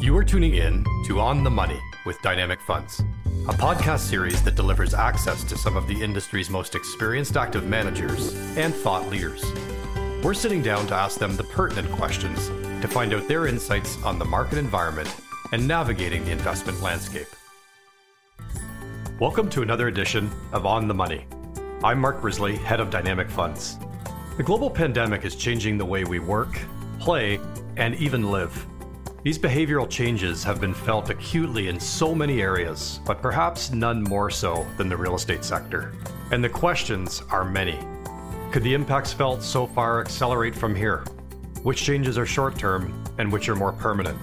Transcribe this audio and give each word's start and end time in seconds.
You 0.00 0.16
are 0.16 0.24
tuning 0.24 0.54
in 0.54 0.82
to 1.04 1.20
On 1.20 1.44
the 1.44 1.50
Money 1.50 1.78
with 2.06 2.22
Dynamic 2.22 2.58
Funds, 2.62 3.00
a 3.46 3.52
podcast 3.52 3.98
series 3.98 4.42
that 4.44 4.54
delivers 4.54 4.94
access 4.94 5.44
to 5.44 5.58
some 5.58 5.76
of 5.76 5.86
the 5.86 6.02
industry's 6.02 6.48
most 6.48 6.74
experienced 6.74 7.36
active 7.36 7.66
managers 7.66 8.34
and 8.56 8.74
thought 8.74 9.10
leaders. 9.10 9.44
We're 10.22 10.32
sitting 10.32 10.62
down 10.62 10.86
to 10.86 10.94
ask 10.94 11.18
them 11.18 11.36
the 11.36 11.44
pertinent 11.44 11.92
questions 11.92 12.48
to 12.80 12.88
find 12.88 13.12
out 13.12 13.28
their 13.28 13.46
insights 13.46 14.02
on 14.02 14.18
the 14.18 14.24
market 14.24 14.56
environment 14.56 15.14
and 15.52 15.68
navigating 15.68 16.24
the 16.24 16.30
investment 16.30 16.80
landscape. 16.80 17.28
Welcome 19.18 19.50
to 19.50 19.60
another 19.60 19.88
edition 19.88 20.30
of 20.52 20.64
On 20.64 20.88
the 20.88 20.94
Money. 20.94 21.26
I'm 21.84 22.00
Mark 22.00 22.22
Brisley, 22.22 22.56
head 22.56 22.80
of 22.80 22.88
Dynamic 22.88 23.28
Funds. 23.28 23.76
The 24.38 24.42
global 24.42 24.70
pandemic 24.70 25.26
is 25.26 25.36
changing 25.36 25.76
the 25.76 25.84
way 25.84 26.04
we 26.04 26.20
work, 26.20 26.58
play, 27.00 27.38
and 27.76 27.94
even 27.96 28.30
live. 28.30 28.66
These 29.22 29.38
behavioral 29.38 29.88
changes 29.88 30.42
have 30.44 30.62
been 30.62 30.72
felt 30.72 31.10
acutely 31.10 31.68
in 31.68 31.78
so 31.78 32.14
many 32.14 32.40
areas, 32.40 33.00
but 33.04 33.20
perhaps 33.20 33.70
none 33.70 34.02
more 34.02 34.30
so 34.30 34.66
than 34.78 34.88
the 34.88 34.96
real 34.96 35.14
estate 35.14 35.44
sector. 35.44 35.92
And 36.30 36.42
the 36.42 36.48
questions 36.48 37.22
are 37.28 37.44
many. 37.44 37.78
Could 38.50 38.62
the 38.62 38.72
impacts 38.72 39.12
felt 39.12 39.42
so 39.42 39.66
far 39.66 40.00
accelerate 40.00 40.54
from 40.54 40.74
here? 40.74 41.04
Which 41.62 41.82
changes 41.82 42.16
are 42.16 42.24
short 42.24 42.58
term 42.58 43.04
and 43.18 43.30
which 43.30 43.50
are 43.50 43.54
more 43.54 43.74
permanent? 43.74 44.16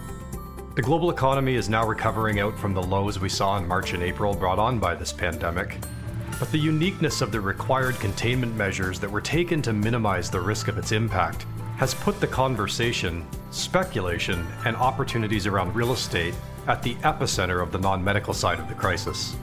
The 0.74 0.82
global 0.82 1.12
economy 1.12 1.54
is 1.54 1.70
now 1.70 1.86
recovering 1.86 2.40
out 2.40 2.58
from 2.58 2.74
the 2.74 2.82
lows 2.82 3.20
we 3.20 3.30
saw 3.30 3.56
in 3.58 3.68
March 3.68 3.94
and 3.94 4.02
April 4.02 4.34
brought 4.34 4.58
on 4.58 4.80
by 4.80 4.96
this 4.96 5.14
pandemic. 5.14 5.78
But 6.40 6.52
the 6.52 6.58
uniqueness 6.58 7.22
of 7.22 7.32
the 7.32 7.40
required 7.40 8.00
containment 8.00 8.56
measures 8.56 9.00
that 9.02 9.12
were 9.12 9.22
taken 9.22 9.62
to 9.62 9.74
minimize 9.74 10.32
the 10.32 10.42
risk 10.42 10.68
of 10.68 10.80
its 10.80 10.92
impact 10.92 11.46
has 11.78 11.94
put 11.94 12.20
the 12.20 12.28
conversation, 12.28 13.26
speculation, 13.52 14.46
and 14.66 14.76
opportunities 14.76 15.46
around 15.46 15.74
real 15.76 15.94
estate 15.94 16.34
at 16.68 16.82
the 16.82 16.96
epicenter 16.96 17.62
of 17.62 17.72
the 17.72 17.78
non 17.78 18.04
medical 18.04 18.34
side 18.34 18.60
of 18.60 18.68
the 18.68 18.74
crisis. 18.74 19.36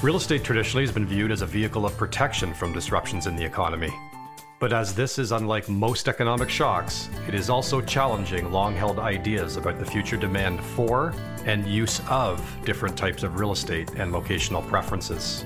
Real 0.00 0.16
estate 0.16 0.44
traditionally 0.44 0.84
has 0.84 0.92
been 0.92 1.06
viewed 1.06 1.32
as 1.32 1.42
a 1.42 1.46
vehicle 1.46 1.84
of 1.84 1.96
protection 1.96 2.54
from 2.54 2.72
disruptions 2.72 3.26
in 3.26 3.36
the 3.36 3.44
economy. 3.44 3.92
But 4.60 4.72
as 4.72 4.94
this 4.94 5.18
is 5.18 5.32
unlike 5.32 5.68
most 5.68 6.06
economic 6.06 6.48
shocks, 6.48 7.10
it 7.26 7.34
is 7.34 7.50
also 7.50 7.80
challenging 7.80 8.52
long 8.52 8.76
held 8.76 9.00
ideas 9.00 9.56
about 9.56 9.80
the 9.80 9.84
future 9.84 10.16
demand 10.16 10.60
for 10.60 11.12
and 11.46 11.66
use 11.66 12.00
of 12.08 12.40
different 12.64 12.96
types 12.96 13.24
of 13.24 13.40
real 13.40 13.50
estate 13.50 13.90
and 13.96 14.12
locational 14.12 14.66
preferences. 14.68 15.44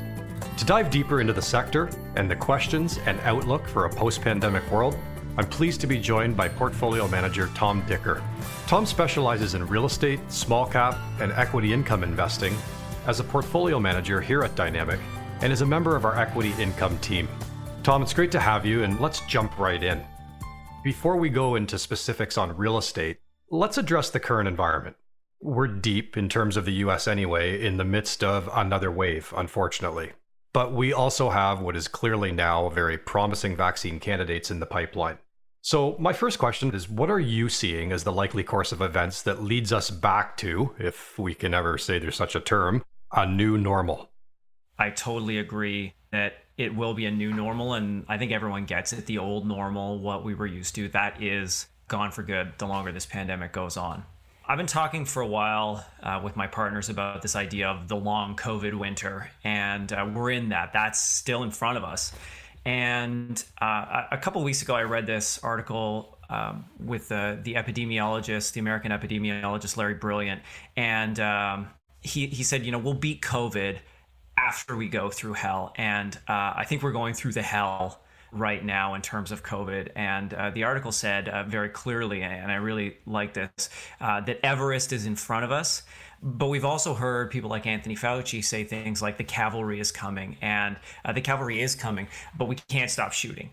To 0.58 0.64
dive 0.66 0.90
deeper 0.90 1.22
into 1.22 1.32
the 1.32 1.40
sector 1.40 1.88
and 2.16 2.30
the 2.30 2.36
questions 2.36 2.98
and 3.06 3.18
outlook 3.20 3.66
for 3.66 3.86
a 3.86 3.90
post 3.90 4.20
pandemic 4.20 4.70
world, 4.70 4.98
I'm 5.38 5.46
pleased 5.46 5.82
to 5.82 5.86
be 5.86 5.98
joined 5.98 6.34
by 6.34 6.48
portfolio 6.48 7.06
manager 7.08 7.50
Tom 7.54 7.84
Dicker. 7.86 8.22
Tom 8.66 8.86
specializes 8.86 9.52
in 9.54 9.66
real 9.66 9.84
estate, 9.84 10.18
small 10.32 10.66
cap, 10.66 10.96
and 11.20 11.30
equity 11.32 11.74
income 11.74 12.02
investing 12.02 12.56
as 13.06 13.20
a 13.20 13.24
portfolio 13.24 13.78
manager 13.78 14.20
here 14.20 14.42
at 14.42 14.54
Dynamic 14.54 14.98
and 15.42 15.52
is 15.52 15.60
a 15.60 15.66
member 15.66 15.94
of 15.94 16.06
our 16.06 16.18
equity 16.18 16.54
income 16.58 16.98
team. 17.00 17.28
Tom, 17.82 18.02
it's 18.02 18.14
great 18.14 18.32
to 18.32 18.40
have 18.40 18.64
you, 18.64 18.82
and 18.82 18.98
let's 18.98 19.20
jump 19.26 19.58
right 19.58 19.82
in. 19.82 20.02
Before 20.82 21.16
we 21.16 21.28
go 21.28 21.56
into 21.56 21.78
specifics 21.78 22.38
on 22.38 22.56
real 22.56 22.78
estate, 22.78 23.18
let's 23.50 23.76
address 23.76 24.08
the 24.08 24.20
current 24.20 24.48
environment. 24.48 24.96
We're 25.42 25.68
deep, 25.68 26.16
in 26.16 26.30
terms 26.30 26.56
of 26.56 26.64
the 26.64 26.72
US 26.84 27.06
anyway, 27.06 27.62
in 27.62 27.76
the 27.76 27.84
midst 27.84 28.24
of 28.24 28.48
another 28.54 28.90
wave, 28.90 29.34
unfortunately. 29.36 30.12
But 30.54 30.72
we 30.72 30.94
also 30.94 31.28
have 31.28 31.60
what 31.60 31.76
is 31.76 31.88
clearly 31.88 32.32
now 32.32 32.70
very 32.70 32.96
promising 32.96 33.54
vaccine 33.54 34.00
candidates 34.00 34.50
in 34.50 34.60
the 34.60 34.66
pipeline. 34.66 35.18
So, 35.66 35.96
my 35.98 36.12
first 36.12 36.38
question 36.38 36.72
is 36.76 36.88
what 36.88 37.10
are 37.10 37.18
you 37.18 37.48
seeing 37.48 37.90
as 37.90 38.04
the 38.04 38.12
likely 38.12 38.44
course 38.44 38.70
of 38.70 38.80
events 38.80 39.22
that 39.22 39.42
leads 39.42 39.72
us 39.72 39.90
back 39.90 40.36
to, 40.36 40.72
if 40.78 41.18
we 41.18 41.34
can 41.34 41.54
ever 41.54 41.76
say 41.76 41.98
there's 41.98 42.14
such 42.14 42.36
a 42.36 42.40
term, 42.40 42.84
a 43.10 43.26
new 43.26 43.58
normal? 43.58 44.08
I 44.78 44.90
totally 44.90 45.38
agree 45.38 45.94
that 46.12 46.34
it 46.56 46.76
will 46.76 46.94
be 46.94 47.04
a 47.06 47.10
new 47.10 47.32
normal. 47.32 47.74
And 47.74 48.04
I 48.08 48.16
think 48.16 48.30
everyone 48.30 48.64
gets 48.66 48.92
it. 48.92 49.06
The 49.06 49.18
old 49.18 49.44
normal, 49.44 49.98
what 49.98 50.24
we 50.24 50.36
were 50.36 50.46
used 50.46 50.76
to, 50.76 50.86
that 50.90 51.20
is 51.20 51.66
gone 51.88 52.12
for 52.12 52.22
good 52.22 52.52
the 52.58 52.66
longer 52.66 52.92
this 52.92 53.04
pandemic 53.04 53.52
goes 53.52 53.76
on. 53.76 54.04
I've 54.46 54.58
been 54.58 54.68
talking 54.68 55.04
for 55.04 55.20
a 55.20 55.26
while 55.26 55.84
uh, 56.00 56.20
with 56.22 56.36
my 56.36 56.46
partners 56.46 56.90
about 56.90 57.22
this 57.22 57.34
idea 57.34 57.70
of 57.70 57.88
the 57.88 57.96
long 57.96 58.36
COVID 58.36 58.78
winter, 58.78 59.32
and 59.42 59.92
uh, 59.92 60.08
we're 60.14 60.30
in 60.30 60.50
that. 60.50 60.72
That's 60.72 61.02
still 61.02 61.42
in 61.42 61.50
front 61.50 61.76
of 61.76 61.82
us. 61.82 62.12
And 62.66 63.42
uh, 63.62 64.02
a 64.10 64.18
couple 64.18 64.42
weeks 64.42 64.60
ago, 64.60 64.74
I 64.74 64.82
read 64.82 65.06
this 65.06 65.38
article 65.44 66.18
um, 66.28 66.64
with 66.84 67.08
the, 67.08 67.38
the 67.40 67.54
epidemiologist, 67.54 68.54
the 68.54 68.60
American 68.60 68.90
epidemiologist 68.90 69.76
Larry 69.76 69.94
Brilliant, 69.94 70.42
and 70.76 71.20
um, 71.20 71.68
he 72.00 72.26
he 72.26 72.42
said, 72.42 72.66
you 72.66 72.72
know, 72.72 72.78
we'll 72.78 72.94
beat 72.94 73.22
COVID 73.22 73.78
after 74.36 74.76
we 74.76 74.88
go 74.88 75.10
through 75.10 75.34
hell, 75.34 75.74
and 75.76 76.16
uh, 76.28 76.54
I 76.56 76.64
think 76.66 76.82
we're 76.82 76.90
going 76.90 77.14
through 77.14 77.34
the 77.34 77.42
hell 77.42 78.00
right 78.32 78.64
now 78.64 78.94
in 78.94 79.02
terms 79.02 79.30
of 79.30 79.44
COVID. 79.44 79.90
And 79.94 80.34
uh, 80.34 80.50
the 80.50 80.64
article 80.64 80.90
said 80.90 81.28
uh, 81.28 81.44
very 81.44 81.68
clearly, 81.68 82.22
and 82.22 82.50
I 82.50 82.56
really 82.56 82.96
like 83.06 83.34
this, 83.34 83.70
uh, 84.00 84.20
that 84.22 84.44
Everest 84.44 84.92
is 84.92 85.06
in 85.06 85.14
front 85.14 85.44
of 85.44 85.52
us. 85.52 85.82
But 86.22 86.46
we've 86.48 86.64
also 86.64 86.94
heard 86.94 87.30
people 87.30 87.50
like 87.50 87.66
Anthony 87.66 87.96
Fauci 87.96 88.44
say 88.44 88.64
things 88.64 89.02
like 89.02 89.18
the 89.18 89.24
cavalry 89.24 89.80
is 89.80 89.92
coming, 89.92 90.36
and 90.40 90.76
uh, 91.04 91.12
the 91.12 91.20
cavalry 91.20 91.60
is 91.60 91.74
coming, 91.74 92.08
but 92.36 92.46
we 92.46 92.56
can't 92.56 92.90
stop 92.90 93.12
shooting. 93.12 93.50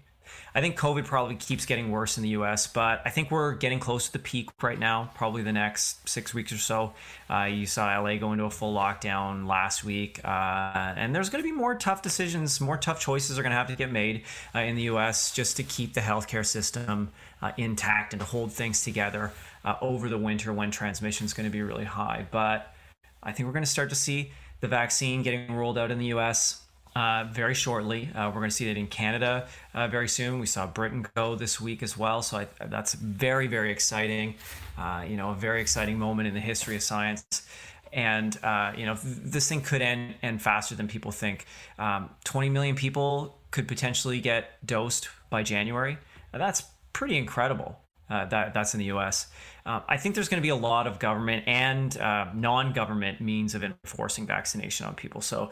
I 0.56 0.62
think 0.62 0.78
COVID 0.78 1.06
probably 1.06 1.36
keeps 1.36 1.66
getting 1.66 1.90
worse 1.90 2.18
in 2.18 2.24
the 2.24 2.30
US, 2.30 2.68
but 2.68 3.02
I 3.06 3.10
think 3.10 3.32
we're 3.32 3.54
getting 3.56 3.80
close 3.80 4.06
to 4.08 4.14
the 4.14 4.20
peak 4.20 4.50
right 4.62 4.78
now, 4.78 5.10
probably 5.16 5.42
the 5.42 5.52
next 5.52 6.08
six 6.08 6.34
weeks 6.34 6.52
or 6.52 6.58
so. 6.58 6.94
Uh, 7.30 7.46
you 7.46 7.66
saw 7.66 8.00
LA 8.00 8.18
go 8.18 8.34
into 8.34 8.46
a 8.46 8.52
full 8.52 8.76
lockdown 8.76 9.48
last 9.48 9.84
week, 9.84 10.20
uh, 10.24 10.94
and 10.96 11.16
there's 11.16 11.30
going 11.30 11.44
to 11.44 11.48
be 11.48 11.56
more 11.56 11.74
tough 11.74 12.04
decisions, 12.04 12.62
more 12.62 12.78
tough 12.78 13.00
choices 13.00 13.40
are 13.40 13.42
going 13.42 13.52
to 13.52 13.58
have 13.58 13.68
to 13.68 13.76
get 13.76 13.92
made 13.92 14.24
uh, 14.54 14.60
in 14.60 14.76
the 14.76 14.84
US 14.84 15.32
just 15.32 15.58
to 15.58 15.64
keep 15.64 15.96
the 15.96 16.02
healthcare 16.02 16.46
system 16.46 17.12
uh, 17.42 17.52
intact 17.58 18.14
and 18.14 18.20
to 18.20 18.26
hold 18.26 18.54
things 18.54 18.84
together 18.84 19.32
uh, 19.66 19.76
over 19.82 20.10
the 20.10 20.18
winter 20.18 20.52
when 20.54 20.72
transmission 20.72 21.26
is 21.26 21.34
going 21.34 21.46
to 21.46 21.52
be 21.52 21.62
really 21.62 21.86
high. 21.86 22.26
But 22.32 22.74
I 23.22 23.32
think 23.32 23.48
we're 23.48 23.54
going 23.54 23.64
to 23.64 23.70
start 23.70 23.90
to 23.90 23.96
see 23.96 24.32
the 24.62 24.68
vaccine 24.68 25.24
getting 25.24 25.54
rolled 25.54 25.78
out 25.78 25.92
in 25.92 25.98
the 25.98 26.08
US. 26.08 26.60
Uh, 26.96 27.28
very 27.32 27.56
shortly. 27.56 28.08
Uh, 28.14 28.28
we're 28.28 28.40
going 28.40 28.52
to 28.52 28.56
see 28.56 28.70
it 28.70 28.78
in 28.78 28.86
Canada 28.86 29.48
uh, 29.74 29.88
very 29.88 30.08
soon. 30.08 30.38
We 30.38 30.46
saw 30.46 30.68
Britain 30.68 31.04
go 31.16 31.34
this 31.34 31.60
week 31.60 31.82
as 31.82 31.98
well, 31.98 32.22
so 32.22 32.38
I, 32.38 32.48
that's 32.68 32.94
very, 32.94 33.48
very 33.48 33.72
exciting. 33.72 34.36
Uh, 34.78 35.04
you 35.10 35.18
know, 35.18 35.32
a 35.32 35.34
very 35.34 35.60
exciting 35.60 35.98
moment 35.98 36.28
in 36.28 36.36
the 36.36 36.40
history 36.40 36.76
of 36.76 36.84
science. 36.84 37.48
And 37.92 38.38
uh, 38.44 38.74
you 38.78 38.86
know, 38.86 38.96
this 39.04 39.50
thing 39.50 39.62
could 39.62 39.82
end 39.82 40.14
end 40.22 40.44
faster 40.44 40.76
than 40.76 40.88
people 40.88 41.12
think. 41.12 41.48
Um, 41.80 42.12
20 42.26 42.50
million 42.50 42.76
people 42.76 43.40
could 43.50 43.68
potentially 43.68 44.22
get 44.22 44.64
dosed 44.64 45.10
by 45.32 45.42
January. 45.42 45.98
that's 46.32 46.62
pretty 46.94 47.18
incredible. 47.18 47.80
That 48.30 48.54
that's 48.54 48.74
in 48.74 48.80
the 48.80 48.86
U.S. 48.86 49.28
I 49.66 49.98
think 49.98 50.16
there's 50.16 50.30
going 50.30 50.42
to 50.42 50.46
be 50.46 50.50
a 50.50 50.56
lot 50.56 50.88
of 50.88 51.00
government 51.00 51.46
and 51.48 51.96
non-government 52.36 53.22
means 53.22 53.56
of 53.56 53.64
enforcing 53.64 54.26
vaccination 54.26 54.86
on 54.86 54.96
people. 54.96 55.22
So 55.22 55.52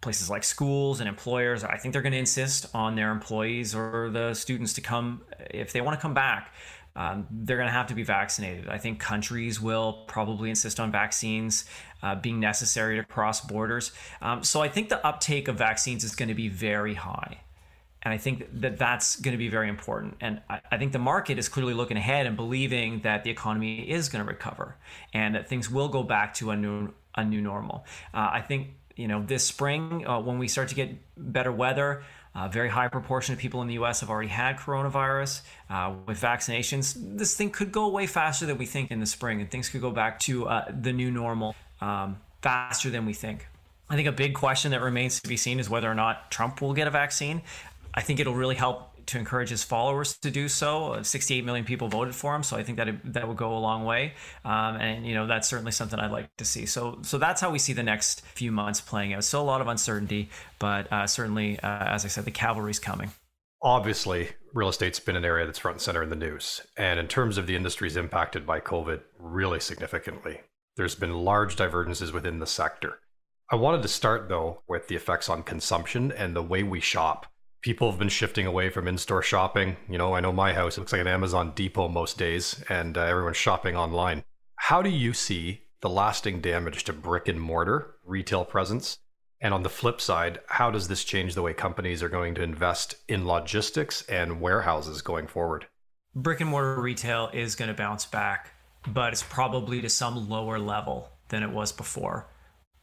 places 0.00 0.30
like 0.30 0.44
schools 0.44 1.00
and 1.00 1.08
employers, 1.08 1.64
I 1.64 1.76
think 1.76 1.92
they're 1.92 2.02
going 2.02 2.12
to 2.12 2.18
insist 2.18 2.66
on 2.74 2.94
their 2.94 3.10
employees 3.10 3.74
or 3.74 4.10
the 4.10 4.34
students 4.34 4.74
to 4.74 4.80
come, 4.80 5.22
if 5.50 5.72
they 5.72 5.80
want 5.80 5.98
to 5.98 6.00
come 6.00 6.14
back, 6.14 6.54
um, 6.94 7.26
they're 7.30 7.56
going 7.56 7.68
to 7.68 7.72
have 7.72 7.88
to 7.88 7.94
be 7.94 8.02
vaccinated. 8.02 8.68
I 8.68 8.78
think 8.78 8.98
countries 8.98 9.60
will 9.60 10.04
probably 10.08 10.50
insist 10.50 10.80
on 10.80 10.90
vaccines 10.90 11.64
uh, 12.02 12.14
being 12.16 12.40
necessary 12.40 12.96
to 12.96 13.04
cross 13.04 13.40
borders. 13.40 13.92
Um, 14.20 14.42
so 14.42 14.60
I 14.60 14.68
think 14.68 14.88
the 14.88 15.04
uptake 15.06 15.48
of 15.48 15.56
vaccines 15.56 16.04
is 16.04 16.14
going 16.14 16.28
to 16.28 16.34
be 16.34 16.48
very 16.48 16.94
high. 16.94 17.38
And 18.02 18.14
I 18.14 18.18
think 18.18 18.48
that 18.60 18.78
that's 18.78 19.16
going 19.16 19.32
to 19.32 19.38
be 19.38 19.48
very 19.48 19.68
important. 19.68 20.16
And 20.20 20.40
I, 20.48 20.60
I 20.70 20.78
think 20.78 20.92
the 20.92 20.98
market 20.98 21.38
is 21.38 21.48
clearly 21.48 21.74
looking 21.74 21.96
ahead 21.96 22.26
and 22.26 22.36
believing 22.36 23.00
that 23.00 23.24
the 23.24 23.30
economy 23.30 23.90
is 23.90 24.08
going 24.08 24.24
to 24.24 24.30
recover 24.30 24.76
and 25.12 25.34
that 25.34 25.48
things 25.48 25.70
will 25.70 25.88
go 25.88 26.02
back 26.02 26.34
to 26.34 26.50
a 26.50 26.56
new 26.56 26.92
a 27.14 27.24
new 27.24 27.40
normal. 27.40 27.84
Uh, 28.14 28.28
I 28.32 28.40
think 28.42 28.68
you 28.98 29.06
know, 29.06 29.22
this 29.22 29.44
spring, 29.44 30.06
uh, 30.06 30.20
when 30.20 30.38
we 30.38 30.48
start 30.48 30.68
to 30.68 30.74
get 30.74 30.90
better 31.16 31.52
weather, 31.52 32.02
a 32.34 32.48
very 32.48 32.68
high 32.68 32.88
proportion 32.88 33.32
of 33.32 33.38
people 33.38 33.62
in 33.62 33.68
the 33.68 33.74
US 33.74 34.00
have 34.00 34.10
already 34.10 34.28
had 34.28 34.58
coronavirus. 34.58 35.42
Uh, 35.70 35.94
with 36.06 36.20
vaccinations, 36.20 36.94
this 37.16 37.36
thing 37.36 37.50
could 37.50 37.72
go 37.72 37.84
away 37.84 38.06
faster 38.06 38.44
than 38.44 38.58
we 38.58 38.66
think 38.66 38.90
in 38.90 39.00
the 39.00 39.06
spring, 39.06 39.40
and 39.40 39.50
things 39.50 39.68
could 39.68 39.80
go 39.80 39.92
back 39.92 40.18
to 40.20 40.48
uh, 40.48 40.64
the 40.80 40.92
new 40.92 41.10
normal 41.10 41.54
um, 41.80 42.18
faster 42.42 42.90
than 42.90 43.06
we 43.06 43.12
think. 43.12 43.46
I 43.88 43.96
think 43.96 44.08
a 44.08 44.12
big 44.12 44.34
question 44.34 44.72
that 44.72 44.82
remains 44.82 45.20
to 45.20 45.28
be 45.28 45.36
seen 45.36 45.58
is 45.60 45.70
whether 45.70 45.90
or 45.90 45.94
not 45.94 46.30
Trump 46.30 46.60
will 46.60 46.74
get 46.74 46.86
a 46.86 46.90
vaccine. 46.90 47.42
I 47.98 48.00
think 48.00 48.20
it'll 48.20 48.36
really 48.36 48.54
help 48.54 48.94
to 49.06 49.18
encourage 49.18 49.48
his 49.48 49.64
followers 49.64 50.16
to 50.18 50.30
do 50.30 50.48
so. 50.48 50.92
Uh, 50.92 51.02
68 51.02 51.44
million 51.44 51.64
people 51.64 51.88
voted 51.88 52.14
for 52.14 52.32
him, 52.32 52.44
so 52.44 52.56
I 52.56 52.62
think 52.62 52.78
that 52.78 52.86
it, 52.86 53.12
that 53.12 53.26
would 53.26 53.36
go 53.36 53.56
a 53.56 53.58
long 53.58 53.84
way. 53.84 54.12
Um, 54.44 54.76
and 54.76 55.04
you 55.04 55.16
know 55.16 55.26
that's 55.26 55.48
certainly 55.48 55.72
something 55.72 55.98
I'd 55.98 56.12
like 56.12 56.28
to 56.36 56.44
see. 56.44 56.64
So 56.64 57.00
so 57.02 57.18
that's 57.18 57.40
how 57.40 57.50
we 57.50 57.58
see 57.58 57.72
the 57.72 57.82
next 57.82 58.20
few 58.20 58.52
months 58.52 58.80
playing 58.80 59.14
out. 59.14 59.24
Still 59.24 59.42
a 59.42 59.50
lot 59.52 59.60
of 59.60 59.66
uncertainty, 59.66 60.30
but 60.60 60.92
uh, 60.92 61.08
certainly, 61.08 61.58
uh, 61.58 61.86
as 61.86 62.04
I 62.04 62.08
said, 62.08 62.24
the 62.24 62.30
cavalry's 62.30 62.78
coming. 62.78 63.10
Obviously, 63.60 64.28
real 64.54 64.68
estate's 64.68 65.00
been 65.00 65.16
an 65.16 65.24
area 65.24 65.44
that's 65.44 65.58
front 65.58 65.74
and 65.74 65.82
center 65.82 66.04
in 66.04 66.10
the 66.10 66.14
news, 66.14 66.60
and 66.76 67.00
in 67.00 67.08
terms 67.08 67.36
of 67.36 67.48
the 67.48 67.56
industries 67.56 67.96
impacted 67.96 68.46
by 68.46 68.60
COVID, 68.60 69.00
really 69.18 69.58
significantly. 69.58 70.42
There's 70.76 70.94
been 70.94 71.24
large 71.24 71.56
divergences 71.56 72.12
within 72.12 72.38
the 72.38 72.46
sector. 72.46 73.00
I 73.50 73.56
wanted 73.56 73.82
to 73.82 73.88
start, 73.88 74.28
though, 74.28 74.62
with 74.68 74.86
the 74.86 74.94
effects 74.94 75.28
on 75.28 75.42
consumption 75.42 76.12
and 76.12 76.36
the 76.36 76.42
way 76.44 76.62
we 76.62 76.78
shop. 76.78 77.26
People 77.60 77.90
have 77.90 77.98
been 77.98 78.08
shifting 78.08 78.46
away 78.46 78.70
from 78.70 78.86
in 78.86 78.98
store 78.98 79.22
shopping. 79.22 79.76
You 79.88 79.98
know, 79.98 80.14
I 80.14 80.20
know 80.20 80.32
my 80.32 80.52
house 80.52 80.78
looks 80.78 80.92
like 80.92 81.00
an 81.00 81.08
Amazon 81.08 81.52
depot 81.56 81.88
most 81.88 82.16
days, 82.16 82.62
and 82.68 82.96
uh, 82.96 83.00
everyone's 83.00 83.36
shopping 83.36 83.74
online. 83.74 84.22
How 84.54 84.80
do 84.80 84.90
you 84.90 85.12
see 85.12 85.62
the 85.80 85.90
lasting 85.90 86.40
damage 86.40 86.84
to 86.84 86.92
brick 86.92 87.26
and 87.26 87.40
mortar 87.40 87.96
retail 88.04 88.44
presence? 88.44 88.98
And 89.40 89.52
on 89.52 89.64
the 89.64 89.68
flip 89.68 90.00
side, 90.00 90.38
how 90.46 90.70
does 90.70 90.86
this 90.86 91.02
change 91.02 91.34
the 91.34 91.42
way 91.42 91.52
companies 91.52 92.00
are 92.00 92.08
going 92.08 92.36
to 92.36 92.42
invest 92.42 92.94
in 93.08 93.26
logistics 93.26 94.02
and 94.02 94.40
warehouses 94.40 95.02
going 95.02 95.26
forward? 95.26 95.66
Brick 96.14 96.40
and 96.40 96.50
mortar 96.50 96.80
retail 96.80 97.28
is 97.32 97.56
going 97.56 97.68
to 97.68 97.74
bounce 97.74 98.06
back, 98.06 98.52
but 98.86 99.12
it's 99.12 99.24
probably 99.24 99.80
to 99.80 99.88
some 99.88 100.28
lower 100.28 100.60
level 100.60 101.10
than 101.28 101.42
it 101.42 101.50
was 101.50 101.72
before. 101.72 102.28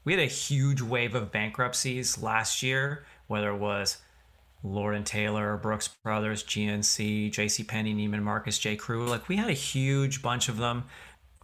We 0.04 0.14
had 0.14 0.22
a 0.22 0.28
huge 0.28 0.82
wave 0.82 1.16
of 1.16 1.32
bankruptcies 1.32 2.22
last 2.22 2.62
year, 2.62 3.06
whether 3.28 3.50
it 3.50 3.58
was 3.58 3.98
Ann 4.66 5.04
Taylor, 5.04 5.58
Brooks 5.58 5.88
Brothers, 5.88 6.44
GNC, 6.44 7.32
J.C. 7.32 7.64
Penney, 7.64 7.94
Neiman 7.94 8.24
Marcus, 8.24 8.58
J. 8.58 8.76
Crew. 8.76 9.08
Like 9.08 9.28
we 9.28 9.36
had 9.36 9.50
a 9.50 9.54
huge 9.54 10.22
bunch 10.22 10.50
of 10.50 10.58
them 10.58 10.86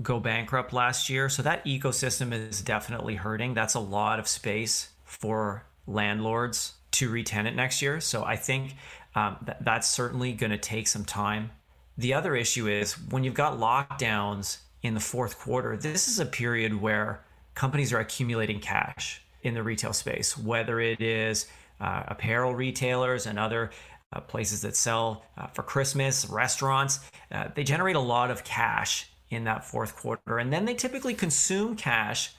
go 0.02 0.20
bankrupt 0.20 0.74
last 0.74 1.10
year. 1.10 1.30
So 1.30 1.44
that 1.44 1.64
ecosystem 1.66 2.34
is 2.34 2.62
definitely 2.62 3.16
hurting. 3.16 3.54
That's 3.54 3.76
a 3.76 3.80
lot 3.80 4.20
of 4.20 4.28
space 4.28 4.90
for 5.04 5.66
landlords 5.86 6.74
to 6.92 7.10
retenant 7.10 7.56
next 7.56 7.82
year. 7.82 8.00
So 8.00 8.24
I 8.24 8.36
think 8.36 8.76
um, 9.16 9.38
th- 9.46 9.58
that's 9.62 9.90
certainly 9.90 10.34
going 10.34 10.52
to 10.52 10.58
take 10.58 10.88
some 10.88 11.06
time. 11.06 11.52
The 11.98 12.14
other 12.14 12.36
issue 12.36 12.68
is 12.68 12.94
when 12.94 13.24
you've 13.24 13.34
got 13.34 13.60
lockdowns 13.60 14.58
in 14.82 14.94
the 14.94 15.00
fourth 15.00 15.38
quarter, 15.40 15.78
this 15.78 16.08
is 16.08 16.20
a 16.20 16.26
period 16.26 16.82
where 16.82 17.24
companies 17.54 17.94
are 17.94 18.00
accumulating 18.00 18.60
cash 18.60 19.22
in 19.44 19.54
the 19.54 19.64
retail 19.64 19.94
space, 19.94 20.38
whether 20.38 20.80
it 20.80 21.02
is 21.02 21.48
uh, 21.82 22.04
apparel 22.08 22.56
retailers 22.56 23.26
and 23.26 23.38
other 23.38 23.72
uh, 24.14 24.22
places 24.22 24.62
that 24.62 24.76
sell 24.76 25.26
uh, 25.38 25.48
for 25.48 25.64
Christmas, 25.64 26.28
restaurants. 26.30 27.00
Uh, 27.32 27.48
they 27.56 27.64
generate 27.64 27.96
a 27.96 28.00
lot 28.00 28.30
of 28.30 28.44
cash 28.44 29.10
in 29.30 29.46
that 29.46 29.66
fourth 29.66 29.96
quarter. 29.96 30.38
And 30.38 30.52
then 30.52 30.66
they 30.66 30.76
typically 30.76 31.14
consume 31.14 31.76
cash 31.76 32.34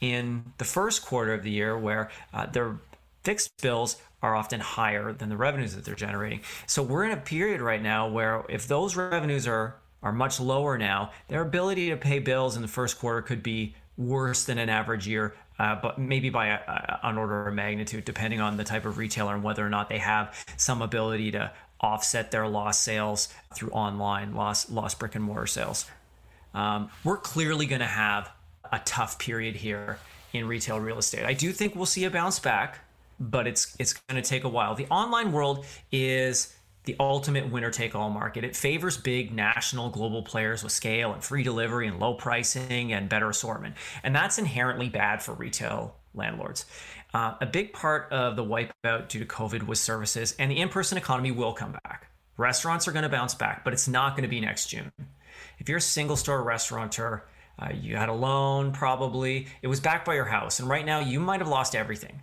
in 0.00 0.52
the 0.58 0.64
first 0.64 1.04
quarter 1.04 1.32
of 1.34 1.42
the 1.42 1.50
year 1.50 1.78
where 1.78 2.10
uh, 2.32 2.46
their 2.46 2.78
fixed 3.24 3.50
bills 3.60 3.96
are 4.22 4.34
often 4.34 4.60
higher 4.60 5.12
than 5.12 5.28
the 5.28 5.36
revenues 5.36 5.74
that 5.74 5.84
they're 5.84 5.94
generating. 5.94 6.40
So 6.66 6.82
we're 6.82 7.04
in 7.04 7.12
a 7.12 7.20
period 7.20 7.60
right 7.60 7.82
now 7.82 8.08
where 8.08 8.44
if 8.48 8.66
those 8.66 8.96
revenues 8.96 9.46
are 9.46 9.76
are 10.00 10.12
much 10.12 10.38
lower 10.38 10.78
now, 10.78 11.10
their 11.26 11.42
ability 11.42 11.90
to 11.90 11.96
pay 11.96 12.20
bills 12.20 12.54
in 12.54 12.62
the 12.62 12.68
first 12.68 13.00
quarter 13.00 13.20
could 13.20 13.42
be 13.42 13.74
worse 13.98 14.44
than 14.44 14.58
an 14.58 14.70
average 14.70 15.06
year, 15.06 15.34
uh, 15.58 15.74
but 15.74 15.98
maybe 15.98 16.30
by 16.30 16.46
a, 16.46 16.54
a, 16.54 17.00
an 17.02 17.18
order 17.18 17.48
of 17.48 17.54
magnitude, 17.54 18.04
depending 18.04 18.40
on 18.40 18.56
the 18.56 18.64
type 18.64 18.86
of 18.86 18.96
retailer 18.96 19.34
and 19.34 19.42
whether 19.42 19.66
or 19.66 19.68
not 19.68 19.88
they 19.88 19.98
have 19.98 20.34
some 20.56 20.80
ability 20.80 21.32
to 21.32 21.50
offset 21.80 22.30
their 22.30 22.48
lost 22.48 22.82
sales 22.82 23.28
through 23.54 23.70
online 23.70 24.34
lost 24.34 24.70
lost 24.70 24.98
brick 24.98 25.14
and 25.14 25.24
mortar 25.24 25.46
sales. 25.46 25.84
Um, 26.54 26.90
we're 27.04 27.18
clearly 27.18 27.66
going 27.66 27.80
to 27.80 27.86
have 27.86 28.30
a 28.72 28.80
tough 28.84 29.18
period 29.18 29.56
here 29.56 29.98
in 30.32 30.46
retail 30.46 30.80
real 30.80 30.98
estate. 30.98 31.24
I 31.24 31.34
do 31.34 31.52
think 31.52 31.74
we'll 31.74 31.86
see 31.86 32.04
a 32.04 32.10
bounce 32.10 32.38
back, 32.38 32.80
but 33.20 33.46
it's 33.46 33.76
it's 33.78 33.92
going 33.92 34.22
to 34.22 34.28
take 34.28 34.44
a 34.44 34.48
while. 34.48 34.74
The 34.74 34.86
online 34.86 35.32
world 35.32 35.66
is 35.90 36.54
the 36.88 36.96
ultimate 36.98 37.52
winner 37.52 37.70
take 37.70 37.94
all 37.94 38.08
market. 38.08 38.44
It 38.44 38.56
favors 38.56 38.96
big 38.96 39.30
national 39.30 39.90
global 39.90 40.22
players 40.22 40.62
with 40.62 40.72
scale 40.72 41.12
and 41.12 41.22
free 41.22 41.42
delivery 41.42 41.86
and 41.86 42.00
low 42.00 42.14
pricing 42.14 42.94
and 42.94 43.10
better 43.10 43.28
assortment. 43.28 43.74
And 44.02 44.16
that's 44.16 44.38
inherently 44.38 44.88
bad 44.88 45.22
for 45.22 45.34
retail 45.34 45.96
landlords. 46.14 46.64
Uh, 47.12 47.34
a 47.42 47.46
big 47.46 47.74
part 47.74 48.10
of 48.10 48.36
the 48.36 48.42
wipeout 48.42 49.08
due 49.08 49.18
to 49.18 49.26
COVID 49.26 49.66
was 49.66 49.78
services, 49.80 50.34
and 50.38 50.50
the 50.50 50.58
in 50.58 50.70
person 50.70 50.96
economy 50.96 51.30
will 51.30 51.52
come 51.52 51.72
back. 51.84 52.10
Restaurants 52.38 52.88
are 52.88 52.92
going 52.92 53.02
to 53.02 53.10
bounce 53.10 53.34
back, 53.34 53.64
but 53.64 53.74
it's 53.74 53.86
not 53.86 54.16
going 54.16 54.22
to 54.22 54.28
be 54.28 54.40
next 54.40 54.68
June. 54.68 54.90
If 55.58 55.68
you're 55.68 55.78
a 55.78 55.82
single 55.82 56.16
store 56.16 56.42
restaurateur, 56.42 57.22
uh, 57.58 57.68
you 57.78 57.96
had 57.96 58.08
a 58.08 58.14
loan 58.14 58.72
probably, 58.72 59.48
it 59.60 59.66
was 59.66 59.80
backed 59.80 60.06
by 60.06 60.14
your 60.14 60.24
house, 60.24 60.58
and 60.58 60.70
right 60.70 60.86
now 60.86 61.00
you 61.00 61.20
might 61.20 61.40
have 61.40 61.48
lost 61.48 61.74
everything. 61.74 62.22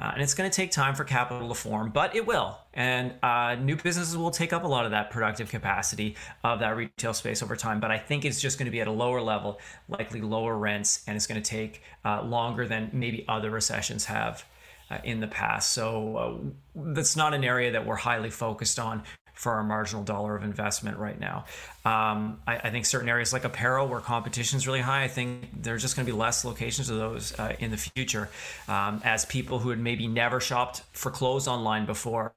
Uh, 0.00 0.10
and 0.14 0.22
it's 0.22 0.34
going 0.34 0.50
to 0.50 0.54
take 0.54 0.70
time 0.70 0.94
for 0.94 1.04
capital 1.04 1.48
to 1.48 1.54
form, 1.54 1.90
but 1.90 2.14
it 2.16 2.26
will. 2.26 2.58
And 2.72 3.14
uh, 3.22 3.54
new 3.54 3.76
businesses 3.76 4.16
will 4.16 4.30
take 4.30 4.52
up 4.52 4.64
a 4.64 4.66
lot 4.66 4.84
of 4.84 4.90
that 4.90 5.10
productive 5.10 5.50
capacity 5.50 6.16
of 6.42 6.60
that 6.60 6.76
retail 6.76 7.14
space 7.14 7.42
over 7.42 7.56
time. 7.56 7.80
But 7.80 7.90
I 7.90 7.98
think 7.98 8.24
it's 8.24 8.40
just 8.40 8.58
going 8.58 8.66
to 8.66 8.72
be 8.72 8.80
at 8.80 8.88
a 8.88 8.92
lower 8.92 9.20
level, 9.20 9.60
likely 9.88 10.20
lower 10.20 10.56
rents, 10.56 11.04
and 11.06 11.16
it's 11.16 11.26
going 11.26 11.40
to 11.40 11.48
take 11.48 11.82
uh, 12.04 12.22
longer 12.22 12.66
than 12.66 12.90
maybe 12.92 13.24
other 13.28 13.50
recessions 13.50 14.06
have. 14.06 14.44
Uh, 14.90 14.98
in 15.02 15.18
the 15.18 15.26
past. 15.26 15.72
So 15.72 16.52
uh, 16.76 16.92
that's 16.92 17.16
not 17.16 17.32
an 17.32 17.42
area 17.42 17.72
that 17.72 17.86
we're 17.86 17.96
highly 17.96 18.28
focused 18.28 18.78
on 18.78 19.02
for 19.34 19.52
our 19.52 19.62
marginal 19.62 20.02
dollar 20.02 20.36
of 20.36 20.42
investment 20.42 20.96
right 20.96 21.18
now. 21.18 21.44
Um, 21.84 22.40
I, 22.46 22.56
I, 22.56 22.70
think 22.70 22.86
certain 22.86 23.08
areas 23.08 23.32
like 23.32 23.44
apparel, 23.44 23.88
where 23.88 24.00
competition 24.00 24.56
is 24.56 24.66
really 24.66 24.80
high, 24.80 25.04
I 25.04 25.08
think 25.08 25.50
there's 25.62 25.82
just 25.82 25.96
going 25.96 26.06
to 26.06 26.12
be 26.12 26.16
less 26.16 26.44
locations 26.44 26.88
of 26.88 26.96
those 26.96 27.38
uh, 27.38 27.54
in 27.58 27.70
the 27.70 27.76
future, 27.76 28.30
um, 28.68 29.02
as 29.04 29.24
people 29.26 29.58
who 29.58 29.70
had 29.70 29.78
maybe 29.78 30.06
never 30.06 30.40
shopped 30.40 30.82
for 30.92 31.10
clothes 31.10 31.46
online 31.46 31.84
before 31.84 32.32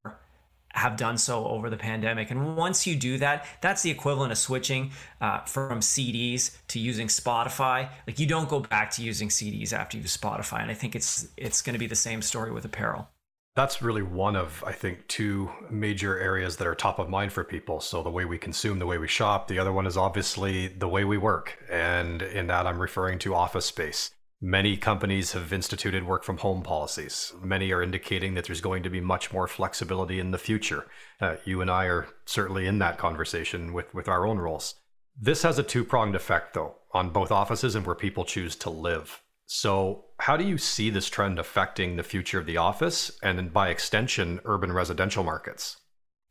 have 0.77 0.95
done 0.95 1.17
so 1.17 1.47
over 1.47 1.69
the 1.69 1.77
pandemic. 1.77 2.29
And 2.29 2.55
once 2.55 2.85
you 2.85 2.95
do 2.95 3.17
that, 3.17 3.45
that's 3.61 3.81
the 3.81 3.89
equivalent 3.89 4.31
of 4.31 4.37
switching 4.37 4.91
uh, 5.19 5.39
from 5.41 5.79
CDs 5.79 6.55
to 6.67 6.79
using 6.79 7.07
Spotify. 7.07 7.89
Like 8.05 8.19
you 8.19 8.27
don't 8.27 8.47
go 8.47 8.59
back 8.59 8.91
to 8.91 9.03
using 9.03 9.29
CDs 9.29 9.73
after 9.73 9.97
you 9.97 10.03
use 10.03 10.15
Spotify. 10.15 10.61
And 10.61 10.69
I 10.69 10.75
think 10.75 10.95
it's 10.95 11.27
it's 11.35 11.61
going 11.61 11.73
to 11.73 11.79
be 11.79 11.87
the 11.87 11.95
same 11.95 12.21
story 12.21 12.51
with 12.51 12.63
apparel. 12.63 13.09
That's 13.57 13.81
really 13.81 14.03
one 14.03 14.35
of, 14.35 14.63
I 14.67 14.71
think, 14.71 15.07
two 15.07 15.49
major 15.71 16.19
areas 16.19 16.57
that 16.57 16.67
are 16.67 16.75
top 16.75 16.99
of 16.99 17.09
mind 17.09 17.33
for 17.33 17.43
people. 17.43 17.81
So, 17.81 18.03
the 18.03 18.11
way 18.11 18.23
we 18.23 18.37
consume, 18.37 18.77
the 18.77 18.85
way 18.85 18.99
we 18.99 19.07
shop. 19.07 19.47
The 19.47 19.57
other 19.57 19.73
one 19.73 19.87
is 19.87 19.97
obviously 19.97 20.67
the 20.67 20.87
way 20.87 21.03
we 21.03 21.17
work. 21.17 21.57
And 21.67 22.21
in 22.21 22.45
that, 22.47 22.67
I'm 22.67 22.79
referring 22.79 23.17
to 23.17 23.33
office 23.33 23.65
space. 23.65 24.11
Many 24.39 24.77
companies 24.77 25.31
have 25.31 25.51
instituted 25.51 26.03
work 26.05 26.23
from 26.23 26.37
home 26.37 26.61
policies. 26.61 27.33
Many 27.41 27.71
are 27.71 27.81
indicating 27.81 28.35
that 28.35 28.45
there's 28.45 28.61
going 28.61 28.83
to 28.83 28.91
be 28.91 29.01
much 29.01 29.33
more 29.33 29.47
flexibility 29.47 30.19
in 30.19 30.29
the 30.29 30.37
future. 30.37 30.85
Uh, 31.19 31.37
you 31.43 31.59
and 31.59 31.71
I 31.71 31.85
are 31.85 32.09
certainly 32.25 32.67
in 32.67 32.77
that 32.77 32.99
conversation 32.99 33.73
with, 33.73 33.91
with 33.91 34.07
our 34.07 34.27
own 34.27 34.37
roles. 34.37 34.75
This 35.19 35.41
has 35.41 35.57
a 35.57 35.63
two 35.63 35.83
pronged 35.83 36.13
effect, 36.13 36.53
though, 36.53 36.75
on 36.91 37.09
both 37.09 37.31
offices 37.31 37.73
and 37.73 37.87
where 37.87 37.95
people 37.95 38.23
choose 38.23 38.55
to 38.57 38.69
live. 38.69 39.23
So, 39.47 40.03
how 40.19 40.37
do 40.37 40.43
you 40.43 40.57
see 40.57 40.89
this 40.89 41.09
trend 41.09 41.39
affecting 41.39 41.95
the 41.95 42.03
future 42.03 42.39
of 42.39 42.45
the 42.45 42.57
office 42.57 43.17
and 43.21 43.37
then 43.37 43.49
by 43.49 43.69
extension, 43.69 44.39
urban 44.45 44.71
residential 44.71 45.23
markets? 45.23 45.77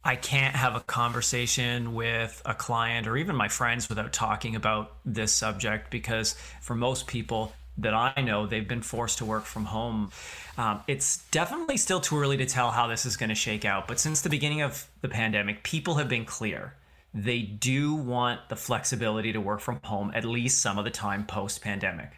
I 0.05 0.15
can't 0.15 0.55
have 0.55 0.77
a 0.77 0.81
conversation 0.81 1.95
with 1.95 2.41
a 2.45 2.55
client 2.55 3.09
or 3.09 3.17
even 3.17 3.35
my 3.35 3.49
friends 3.49 3.89
without 3.89 4.13
talking 4.13 4.55
about 4.55 4.93
this 5.05 5.33
subject 5.33 5.91
because 5.91 6.37
for 6.61 6.75
most 6.75 7.07
people 7.07 7.53
that 7.79 7.93
I 7.93 8.23
know, 8.23 8.47
they've 8.47 8.67
been 8.67 8.83
forced 8.83 9.19
to 9.19 9.25
work 9.25 9.45
from 9.45 9.67
home. 9.67 10.11
Um, 10.57 10.81
it's 10.87 11.25
definitely 11.31 11.77
still 11.77 12.01
too 12.01 12.19
early 12.19 12.37
to 12.39 12.47
tell 12.47 12.71
how 12.71 12.87
this 12.87 13.05
is 13.05 13.17
going 13.17 13.29
to 13.29 13.35
shake 13.35 13.65
out. 13.65 13.87
But 13.89 13.99
since 13.99 14.21
the 14.23 14.31
beginning 14.31 14.63
of 14.63 14.89
the 15.03 15.09
pandemic, 15.09 15.63
people 15.63 15.97
have 15.97 16.09
been 16.09 16.25
clear. 16.25 16.75
They 17.13 17.43
do 17.43 17.95
want 17.95 18.49
the 18.49 18.57
flexibility 18.57 19.33
to 19.33 19.41
work 19.41 19.61
from 19.61 19.81
home 19.83 20.13
at 20.15 20.25
least 20.25 20.63
some 20.63 20.79
of 20.79 20.85
the 20.85 20.91
time 20.91 21.27
post 21.27 21.63
pandemic. 21.63 22.13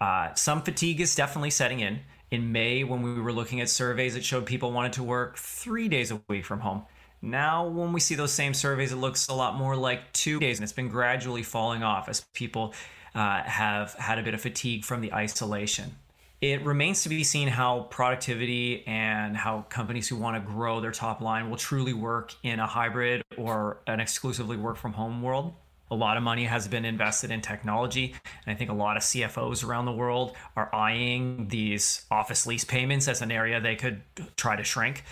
Uh, 0.00 0.34
some 0.34 0.62
fatigue 0.62 1.00
is 1.00 1.14
definitely 1.14 1.50
setting 1.50 1.80
in. 1.80 2.00
In 2.30 2.52
May, 2.52 2.84
when 2.84 3.02
we 3.02 3.20
were 3.20 3.32
looking 3.32 3.60
at 3.60 3.68
surveys, 3.68 4.16
it 4.16 4.24
showed 4.24 4.46
people 4.46 4.72
wanted 4.72 4.94
to 4.94 5.02
work 5.02 5.38
three 5.38 5.88
days 5.88 6.10
a 6.10 6.20
week 6.28 6.44
from 6.44 6.60
home. 6.60 6.84
Now, 7.22 7.66
when 7.66 7.92
we 7.92 8.00
see 8.00 8.16
those 8.16 8.32
same 8.32 8.52
surveys, 8.54 8.92
it 8.92 8.96
looks 8.96 9.28
a 9.28 9.34
lot 9.34 9.56
more 9.56 9.76
like 9.76 10.12
two 10.12 10.40
days, 10.40 10.58
and 10.58 10.64
it's 10.64 10.72
been 10.72 10.88
gradually 10.88 11.42
falling 11.42 11.82
off 11.82 12.08
as 12.08 12.20
people 12.34 12.74
uh, 13.14 13.42
have 13.42 13.94
had 13.94 14.18
a 14.18 14.22
bit 14.22 14.34
of 14.34 14.40
fatigue 14.40 14.84
from 14.84 15.00
the 15.00 15.12
isolation. 15.12 15.94
It 16.40 16.62
remains 16.64 17.04
to 17.04 17.08
be 17.08 17.24
seen 17.24 17.48
how 17.48 17.86
productivity 17.90 18.86
and 18.86 19.34
how 19.34 19.62
companies 19.70 20.08
who 20.08 20.16
want 20.16 20.36
to 20.36 20.52
grow 20.52 20.80
their 20.80 20.90
top 20.90 21.22
line 21.22 21.48
will 21.48 21.56
truly 21.56 21.94
work 21.94 22.34
in 22.42 22.60
a 22.60 22.66
hybrid 22.66 23.22
or 23.38 23.78
an 23.86 24.00
exclusively 24.00 24.58
work 24.58 24.76
from 24.76 24.92
home 24.92 25.22
world 25.22 25.54
a 25.90 25.94
lot 25.94 26.16
of 26.16 26.22
money 26.22 26.44
has 26.44 26.66
been 26.66 26.84
invested 26.84 27.30
in 27.30 27.40
technology. 27.40 28.14
And 28.46 28.54
I 28.54 28.58
think 28.58 28.70
a 28.70 28.74
lot 28.74 28.96
of 28.96 29.02
CFOs 29.02 29.66
around 29.66 29.84
the 29.84 29.92
world 29.92 30.36
are 30.56 30.74
eyeing 30.74 31.48
these 31.48 32.04
office 32.10 32.46
lease 32.46 32.64
payments 32.64 33.08
as 33.08 33.22
an 33.22 33.30
area 33.30 33.60
they 33.60 33.76
could 33.76 34.02
try 34.36 34.56
to 34.56 34.64
shrink. 34.64 35.04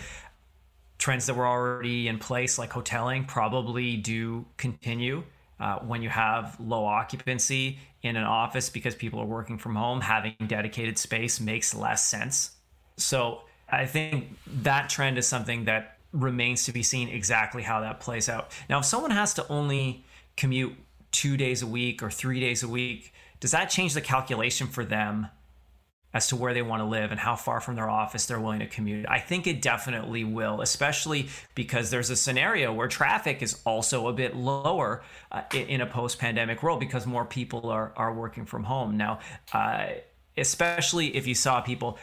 Trends 0.97 1.25
that 1.27 1.35
were 1.35 1.47
already 1.47 2.07
in 2.07 2.17
place, 2.17 2.57
like 2.57 2.71
hoteling, 2.71 3.27
probably 3.27 3.97
do 3.97 4.45
continue. 4.57 5.23
Uh, 5.59 5.79
when 5.79 6.01
you 6.01 6.09
have 6.09 6.59
low 6.59 6.85
occupancy 6.85 7.79
in 8.01 8.17
an 8.17 8.23
office 8.23 8.69
because 8.69 8.95
people 8.95 9.19
are 9.19 9.25
working 9.25 9.57
from 9.57 9.75
home, 9.75 10.01
having 10.01 10.35
dedicated 10.47 10.97
space 10.97 11.39
makes 11.39 11.73
less 11.73 12.05
sense. 12.05 12.51
So 12.97 13.43
I 13.69 13.85
think 13.85 14.37
that 14.61 14.89
trend 14.89 15.17
is 15.17 15.27
something 15.27 15.65
that 15.65 15.97
remains 16.11 16.65
to 16.65 16.71
be 16.71 16.83
seen 16.83 17.09
exactly 17.09 17.63
how 17.63 17.81
that 17.81 17.99
plays 17.99 18.29
out. 18.29 18.51
Now, 18.69 18.79
if 18.79 18.85
someone 18.85 19.11
has 19.11 19.33
to 19.35 19.47
only 19.47 20.03
commute 20.35 20.75
two 21.11 21.37
days 21.37 21.61
a 21.61 21.67
week 21.67 22.01
or 22.01 22.09
three 22.09 22.39
days 22.39 22.63
a 22.63 22.67
week 22.67 23.13
does 23.39 23.51
that 23.51 23.65
change 23.65 23.93
the 23.93 24.01
calculation 24.01 24.67
for 24.67 24.85
them 24.85 25.27
as 26.13 26.27
to 26.27 26.35
where 26.35 26.53
they 26.53 26.61
want 26.61 26.79
to 26.79 26.85
live 26.85 27.11
and 27.11 27.19
how 27.19 27.35
far 27.35 27.59
from 27.59 27.75
their 27.75 27.89
office 27.89 28.27
they're 28.27 28.39
willing 28.39 28.59
to 28.59 28.67
commute. 28.67 29.05
I 29.09 29.19
think 29.19 29.47
it 29.47 29.61
definitely 29.61 30.23
will, 30.23 30.61
especially 30.61 31.29
because 31.55 31.89
there's 31.89 32.11
a 32.11 32.15
scenario 32.15 32.71
where 32.71 32.87
traffic 32.87 33.41
is 33.41 33.59
also 33.65 34.07
a 34.07 34.13
bit 34.13 34.35
lower 34.35 35.03
uh, 35.31 35.41
in 35.51 35.81
a 35.81 35.87
post 35.87 36.19
pandemic 36.19 36.61
world 36.61 36.79
because 36.79 37.07
more 37.07 37.25
people 37.25 37.69
are, 37.69 37.91
are 37.95 38.13
working 38.13 38.45
from 38.45 38.63
home. 38.63 38.95
Now, 38.95 39.19
uh, 39.53 39.87
especially 40.37 41.15
if 41.15 41.25
you 41.25 41.33
saw 41.33 41.61
people 41.61 41.97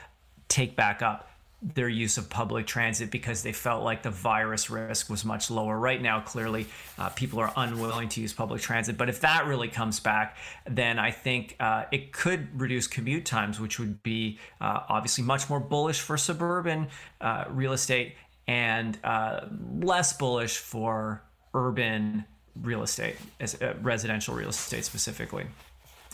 take 0.48 0.74
back 0.74 1.02
up 1.02 1.29
their 1.62 1.88
use 1.88 2.16
of 2.16 2.30
public 2.30 2.66
transit 2.66 3.10
because 3.10 3.42
they 3.42 3.52
felt 3.52 3.84
like 3.84 4.02
the 4.02 4.10
virus 4.10 4.70
risk 4.70 5.10
was 5.10 5.24
much 5.24 5.50
lower. 5.50 5.78
Right 5.78 6.00
now, 6.00 6.20
clearly, 6.20 6.66
uh, 6.98 7.10
people 7.10 7.38
are 7.38 7.52
unwilling 7.54 8.08
to 8.10 8.20
use 8.20 8.32
public 8.32 8.62
transit. 8.62 8.96
But 8.96 9.08
if 9.10 9.20
that 9.20 9.46
really 9.46 9.68
comes 9.68 10.00
back, 10.00 10.38
then 10.68 10.98
I 10.98 11.10
think 11.10 11.56
uh, 11.60 11.84
it 11.92 12.12
could 12.12 12.58
reduce 12.58 12.86
commute 12.86 13.26
times, 13.26 13.60
which 13.60 13.78
would 13.78 14.02
be 14.02 14.38
uh, 14.60 14.80
obviously 14.88 15.22
much 15.24 15.50
more 15.50 15.60
bullish 15.60 16.00
for 16.00 16.16
suburban 16.16 16.88
uh, 17.20 17.44
real 17.50 17.72
estate 17.72 18.14
and 18.48 18.98
uh, 19.04 19.42
less 19.80 20.14
bullish 20.14 20.56
for 20.56 21.22
urban 21.54 22.24
real 22.56 22.82
estate, 22.82 23.16
as, 23.38 23.60
uh, 23.60 23.74
residential 23.82 24.34
real 24.34 24.48
estate 24.48 24.84
specifically. 24.84 25.46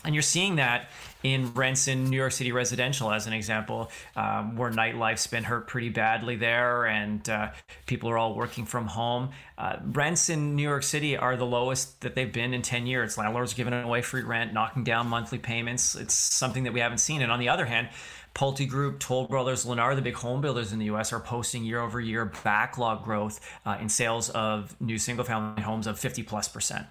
And 0.05 0.15
you're 0.15 0.23
seeing 0.23 0.57
that 0.57 0.91
in 1.23 1.53
rents 1.55 1.89
in 1.89 2.05
New 2.05 2.17
York 2.17 2.31
City 2.31 2.53
residential, 2.53 3.11
as 3.11 3.27
an 3.27 3.33
example, 3.33 3.91
um, 4.15 4.57
where 4.57 4.71
nightlife's 4.71 5.27
been 5.27 5.43
hurt 5.43 5.67
pretty 5.67 5.89
badly 5.89 6.37
there, 6.37 6.87
and 6.87 7.29
uh, 7.29 7.51
people 7.87 8.09
are 8.11 8.17
all 8.17 8.35
working 8.35 8.65
from 8.65 8.87
home. 8.87 9.31
Uh, 9.59 9.79
rents 9.83 10.29
in 10.29 10.55
New 10.55 10.63
York 10.63 10.85
City 10.85 11.17
are 11.17 11.37
the 11.37 11.47
lowest 11.47 12.01
that 12.03 12.15
they've 12.15 12.33
been 12.33 12.55
in 12.55 12.63
10 12.63 12.87
years. 12.87 13.19
Landlords 13.19 13.55
giving 13.55 13.73
away 13.75 14.03
free 14.03 14.23
rent, 14.23 14.53
knocking 14.53 14.85
down 14.85 15.09
monthly 15.09 15.39
payments. 15.39 15.97
It's 15.97 16.15
something 16.15 16.65
that 16.65 16.73
we 16.73 16.81
haven't 16.81 16.99
seen. 16.99 17.23
And 17.23 17.33
on 17.33 17.41
the 17.41 17.49
other 17.49 17.65
hand, 17.65 17.89
Pulte 18.35 18.69
Group, 18.69 19.01
Toll 19.01 19.27
Brothers, 19.27 19.65
Lennar, 19.65 19.97
the 19.97 20.03
big 20.03 20.15
home 20.15 20.43
builders 20.43 20.73
in 20.73 20.79
the 20.79 20.85
US, 20.87 21.13
are 21.13 21.21
posting 21.21 21.65
year 21.65 21.81
over 21.81 22.01
year 22.01 22.27
backlog 22.45 23.03
growth 23.03 23.41
uh, 23.65 23.79
in 23.81 23.89
sales 23.89 24.29
of 24.31 24.79
new 24.81 24.99
single 24.99 25.25
family 25.25 25.63
homes 25.63 25.87
of 25.87 25.99
50 25.99 26.23
plus 26.23 26.47
percent. 26.47 26.87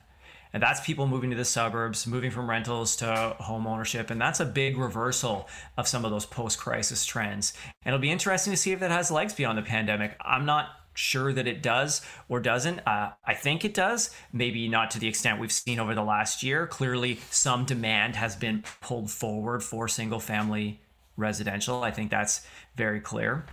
And 0.56 0.64
that's 0.64 0.80
people 0.80 1.06
moving 1.06 1.32
to 1.32 1.36
the 1.36 1.44
suburbs, 1.44 2.08
moving 2.08 2.32
from 2.32 2.50
rentals 2.50 2.96
to 2.96 3.36
home 3.42 3.68
ownership. 3.68 4.10
And 4.10 4.22
that's 4.22 4.40
a 4.40 4.46
big 4.46 4.78
reversal 4.78 5.50
of 5.76 5.86
some 5.86 6.06
of 6.06 6.12
those 6.12 6.26
post 6.26 6.60
crisis 6.60 7.06
trends. 7.06 7.52
And 7.84 7.94
it'll 7.94 8.02
be 8.02 8.10
interesting 8.10 8.52
to 8.54 8.58
see 8.58 8.72
if 8.72 8.80
that 8.80 8.90
has 8.90 9.12
legs 9.12 9.34
beyond 9.34 9.58
the 9.58 9.64
pandemic. 9.64 10.16
I'm 10.22 10.46
not 10.46 10.70
sure 10.94 11.34
that 11.34 11.46
it 11.46 11.62
does 11.62 12.02
or 12.30 12.40
doesn't. 12.40 12.80
Uh, 12.88 13.12
I 13.26 13.34
think 13.34 13.66
it 13.66 13.74
does, 13.74 14.16
maybe 14.32 14.70
not 14.70 14.92
to 14.92 15.00
the 15.00 15.10
extent 15.10 15.42
we've 15.42 15.52
seen 15.52 15.78
over 15.78 15.94
the 15.94 16.04
last 16.04 16.42
year. 16.42 16.68
Clearly, 16.68 17.20
some 17.32 17.66
demand 17.66 18.16
has 18.16 18.38
been 18.38 18.64
pulled 18.80 19.12
forward 19.12 19.62
for 19.62 19.90
single 19.90 20.22
family 20.22 20.80
residential. 21.18 21.84
I 21.84 21.92
think 21.92 22.12
that's 22.12 22.48
very 22.78 23.02
clear. 23.02 23.46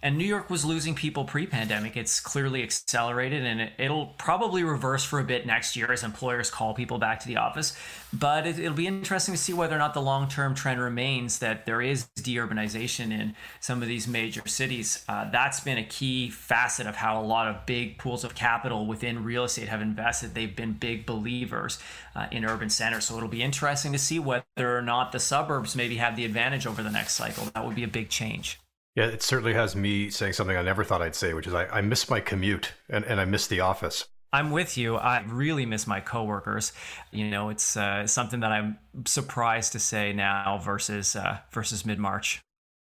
And 0.00 0.16
New 0.16 0.24
York 0.24 0.48
was 0.48 0.64
losing 0.64 0.94
people 0.94 1.24
pre 1.24 1.46
pandemic. 1.46 1.96
It's 1.96 2.20
clearly 2.20 2.62
accelerated 2.62 3.44
and 3.44 3.72
it, 3.76 3.90
will 3.90 4.06
probably 4.18 4.62
reverse 4.62 5.04
for 5.04 5.18
a 5.18 5.24
bit 5.24 5.44
next 5.44 5.74
year 5.74 5.90
as 5.90 6.04
employers 6.04 6.50
call 6.50 6.72
people 6.72 6.98
back 6.98 7.20
to 7.20 7.26
the 7.26 7.36
office. 7.36 7.76
But 8.12 8.46
it, 8.46 8.58
will 8.58 8.74
be 8.74 8.86
interesting 8.86 9.34
to 9.34 9.40
see 9.40 9.52
whether 9.52 9.74
or 9.74 9.78
not 9.78 9.94
the 9.94 10.02
long 10.02 10.28
term 10.28 10.54
trend 10.54 10.80
remains 10.80 11.40
that 11.40 11.66
there 11.66 11.82
is 11.82 12.08
deurbanization 12.20 13.10
in 13.10 13.34
some 13.58 13.82
of 13.82 13.88
these 13.88 14.06
major 14.06 14.46
cities. 14.46 15.04
Uh, 15.08 15.28
that's 15.30 15.60
been 15.60 15.78
a 15.78 15.84
key 15.84 16.30
facet 16.30 16.86
of 16.86 16.94
how 16.94 17.20
a 17.20 17.24
lot 17.24 17.48
of 17.48 17.66
big 17.66 17.98
pools 17.98 18.22
of 18.22 18.34
capital 18.36 18.86
within 18.86 19.24
real 19.24 19.44
estate 19.44 19.68
have 19.68 19.82
invested. 19.82 20.34
They've 20.34 20.54
been 20.54 20.74
big 20.74 21.06
believers 21.06 21.80
uh, 22.14 22.26
in 22.30 22.44
urban 22.44 22.70
centers. 22.70 23.06
So 23.06 23.16
it'll 23.16 23.28
be 23.28 23.42
interesting 23.42 23.90
to 23.92 23.98
see 23.98 24.20
whether 24.20 24.44
or 24.58 24.82
not 24.82 25.10
the 25.10 25.20
suburbs 25.20 25.74
maybe 25.74 25.96
have 25.96 26.14
the 26.14 26.24
advantage 26.24 26.66
over 26.66 26.84
the 26.84 26.90
next 26.90 27.14
cycle. 27.14 27.44
That 27.54 27.66
would 27.66 27.74
be 27.74 27.84
a 27.84 27.88
big 27.88 28.10
change. 28.10 28.60
Yeah, 28.98 29.06
it 29.06 29.22
certainly 29.22 29.54
has 29.54 29.76
me 29.76 30.10
saying 30.10 30.32
something 30.32 30.56
I 30.56 30.62
never 30.62 30.82
thought 30.82 31.02
I'd 31.02 31.14
say, 31.14 31.32
which 31.32 31.46
is 31.46 31.54
I, 31.54 31.66
I 31.66 31.82
miss 31.82 32.10
my 32.10 32.18
commute 32.18 32.72
and, 32.88 33.04
and 33.04 33.20
I 33.20 33.26
miss 33.26 33.46
the 33.46 33.60
office. 33.60 34.04
I'm 34.32 34.50
with 34.50 34.76
you. 34.76 34.96
I 34.96 35.22
really 35.28 35.66
miss 35.66 35.86
my 35.86 36.00
coworkers. 36.00 36.72
You 37.12 37.30
know, 37.30 37.48
it's 37.50 37.76
uh, 37.76 38.08
something 38.08 38.40
that 38.40 38.50
I'm 38.50 38.76
surprised 39.06 39.70
to 39.74 39.78
say 39.78 40.12
now 40.12 40.58
versus 40.58 41.14
uh, 41.14 41.38
versus 41.52 41.86
mid 41.86 42.00
March. 42.00 42.40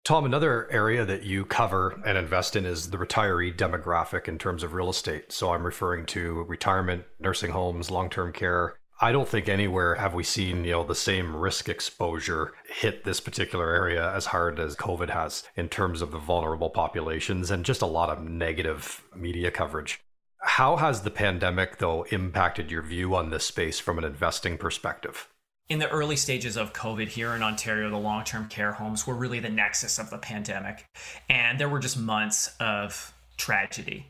Tom, 0.03 0.25
another 0.25 0.67
area 0.71 1.05
that 1.05 1.25
you 1.25 1.45
cover 1.45 2.01
and 2.03 2.17
invest 2.17 2.55
in 2.55 2.65
is 2.65 2.89
the 2.89 2.97
retiree 2.97 3.55
demographic 3.55 4.27
in 4.27 4.39
terms 4.39 4.63
of 4.63 4.73
real 4.73 4.89
estate. 4.89 5.31
So 5.31 5.53
I'm 5.53 5.63
referring 5.63 6.07
to 6.07 6.41
retirement, 6.47 7.03
nursing 7.19 7.51
homes, 7.51 7.91
long 7.91 8.09
term 8.09 8.33
care, 8.33 8.78
I 9.01 9.13
don't 9.13 9.29
think 9.29 9.47
anywhere 9.47 9.95
have 9.95 10.13
we 10.13 10.25
seen, 10.25 10.65
you 10.65 10.71
know, 10.71 10.83
the 10.83 10.93
same 10.93 11.33
risk 11.33 11.69
exposure 11.69 12.51
hit 12.67 13.05
this 13.05 13.21
particular 13.21 13.73
area 13.73 14.13
as 14.13 14.25
hard 14.25 14.59
as 14.59 14.75
COVID 14.75 15.09
has 15.09 15.43
in 15.55 15.69
terms 15.69 16.01
of 16.01 16.11
the 16.11 16.17
vulnerable 16.17 16.69
populations 16.69 17.49
and 17.49 17.63
just 17.63 17.81
a 17.81 17.85
lot 17.85 18.09
of 18.09 18.21
negative 18.21 19.01
media 19.15 19.51
coverage. 19.51 20.01
How 20.41 20.75
has 20.75 21.01
the 21.01 21.11
pandemic 21.11 21.77
though 21.77 22.03
impacted 22.11 22.71
your 22.71 22.81
view 22.81 23.15
on 23.15 23.29
this 23.29 23.45
space 23.45 23.79
from 23.79 23.97
an 23.99 24.03
investing 24.03 24.57
perspective? 24.57 25.29
In 25.69 25.79
the 25.79 25.89
early 25.89 26.17
stages 26.17 26.57
of 26.57 26.73
COVID 26.73 27.07
here 27.07 27.33
in 27.35 27.41
Ontario, 27.41 27.89
the 27.89 27.95
long 27.95 28.25
term 28.25 28.49
care 28.49 28.73
homes 28.73 29.07
were 29.07 29.15
really 29.15 29.39
the 29.39 29.49
nexus 29.49 29.97
of 29.97 30.09
the 30.09 30.17
pandemic. 30.17 30.85
And 31.29 31.57
there 31.57 31.69
were 31.69 31.79
just 31.79 31.97
months 31.97 32.53
of 32.59 33.13
tragedy 33.37 34.07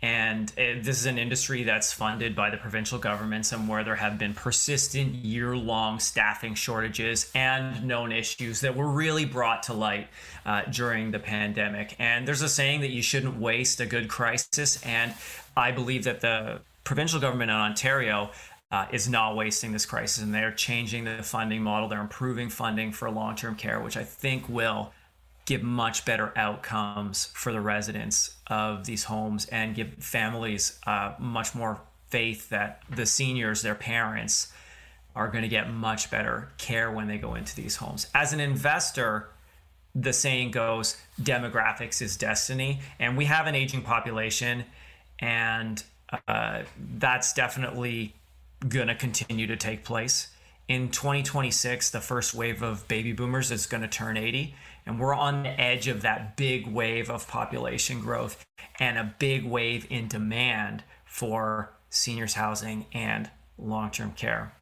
and 0.00 0.52
it, 0.56 0.84
this 0.84 1.00
is 1.00 1.06
an 1.06 1.18
industry 1.18 1.64
that's 1.64 1.92
funded 1.92 2.36
by 2.36 2.50
the 2.50 2.56
provincial 2.56 2.98
governments 2.98 3.50
and 3.52 3.68
where 3.68 3.82
there 3.82 3.96
have 3.96 4.16
been 4.16 4.32
persistent 4.32 5.14
year 5.14 5.56
long 5.56 5.98
staffing 5.98 6.54
shortages 6.54 7.30
and 7.34 7.84
known 7.84 8.12
issues 8.12 8.60
that 8.60 8.76
were 8.76 8.88
really 8.88 9.24
brought 9.24 9.64
to 9.64 9.72
light 9.72 10.08
uh, 10.46 10.62
during 10.70 11.10
the 11.10 11.18
pandemic. 11.18 11.96
And 11.98 12.28
there's 12.28 12.42
a 12.42 12.48
saying 12.48 12.82
that 12.82 12.90
you 12.90 13.02
shouldn't 13.02 13.38
waste 13.38 13.80
a 13.80 13.86
good 13.86 14.08
crisis. 14.08 14.80
And 14.84 15.14
I 15.56 15.72
believe 15.72 16.04
that 16.04 16.20
the 16.20 16.60
provincial 16.84 17.18
government 17.18 17.50
in 17.50 17.56
Ontario 17.56 18.30
uh, 18.70 18.86
is 18.92 19.08
not 19.08 19.34
wasting 19.34 19.72
this 19.72 19.86
crisis 19.86 20.22
and 20.22 20.32
they're 20.32 20.52
changing 20.52 21.04
the 21.04 21.22
funding 21.24 21.62
model. 21.62 21.88
They're 21.88 22.00
improving 22.00 22.50
funding 22.50 22.92
for 22.92 23.10
long 23.10 23.34
term 23.34 23.56
care, 23.56 23.80
which 23.80 23.96
I 23.96 24.04
think 24.04 24.48
will 24.48 24.92
give 25.48 25.62
much 25.62 26.04
better 26.04 26.30
outcomes 26.36 27.24
for 27.32 27.52
the 27.52 27.60
residents 27.60 28.36
of 28.48 28.84
these 28.84 29.04
homes 29.04 29.46
and 29.46 29.74
give 29.74 29.94
families 29.94 30.78
uh, 30.86 31.14
much 31.18 31.54
more 31.54 31.80
faith 32.10 32.50
that 32.50 32.82
the 32.94 33.06
seniors, 33.06 33.62
their 33.62 33.74
parents, 33.74 34.52
are 35.16 35.28
going 35.28 35.40
to 35.40 35.48
get 35.48 35.72
much 35.72 36.10
better 36.10 36.50
care 36.58 36.92
when 36.92 37.08
they 37.08 37.16
go 37.16 37.34
into 37.34 37.56
these 37.56 37.76
homes. 37.76 38.08
As 38.14 38.34
an 38.34 38.40
investor, 38.40 39.30
the 39.94 40.12
saying 40.12 40.50
goes 40.50 40.98
demographics 41.18 42.02
is 42.02 42.18
destiny. 42.18 42.80
And 42.98 43.16
we 43.16 43.24
have 43.24 43.46
an 43.46 43.54
aging 43.54 43.82
population, 43.82 44.66
and 45.18 45.82
uh, 46.28 46.64
that's 46.98 47.32
definitely 47.32 48.14
going 48.68 48.88
to 48.88 48.94
continue 48.94 49.46
to 49.46 49.56
take 49.56 49.82
place. 49.82 50.28
In 50.68 50.90
2026, 50.90 51.88
the 51.88 52.02
first 52.02 52.34
wave 52.34 52.60
of 52.60 52.86
baby 52.86 53.12
boomers 53.12 53.50
is 53.50 53.64
going 53.64 53.80
to 53.80 53.88
turn 53.88 54.18
80 54.18 54.54
and 54.88 54.98
we're 54.98 55.14
on 55.14 55.42
the 55.42 55.60
edge 55.60 55.86
of 55.86 56.00
that 56.02 56.36
big 56.36 56.66
wave 56.66 57.10
of 57.10 57.28
population 57.28 58.00
growth 58.00 58.44
and 58.80 58.96
a 58.96 59.14
big 59.18 59.44
wave 59.44 59.86
in 59.90 60.08
demand 60.08 60.82
for 61.04 61.74
seniors 61.90 62.34
housing 62.34 62.86
and 62.94 63.30
long-term 63.58 64.12
care. 64.12 64.54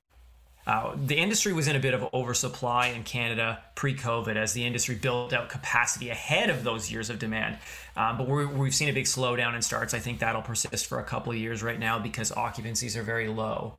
Uh, 0.66 0.96
the 1.06 1.16
industry 1.16 1.52
was 1.52 1.68
in 1.68 1.76
a 1.76 1.78
bit 1.78 1.94
of 1.94 2.12
oversupply 2.12 2.88
in 2.88 3.04
Canada 3.04 3.62
pre-COVID 3.76 4.34
as 4.34 4.52
the 4.52 4.66
industry 4.66 4.96
built 4.96 5.32
out 5.32 5.48
capacity 5.48 6.10
ahead 6.10 6.50
of 6.50 6.64
those 6.64 6.90
years 6.90 7.08
of 7.08 7.20
demand. 7.20 7.56
Um, 7.96 8.18
but 8.18 8.28
we 8.28 8.66
have 8.66 8.74
seen 8.74 8.88
a 8.88 8.92
big 8.92 9.04
slowdown 9.04 9.54
in 9.54 9.62
starts. 9.62 9.94
I 9.94 10.00
think 10.00 10.18
that'll 10.18 10.42
persist 10.42 10.86
for 10.86 10.98
a 10.98 11.04
couple 11.04 11.30
of 11.30 11.38
years 11.38 11.62
right 11.62 11.78
now 11.78 12.00
because 12.00 12.32
occupancies 12.32 12.96
are 12.96 13.04
very 13.04 13.28
low. 13.28 13.78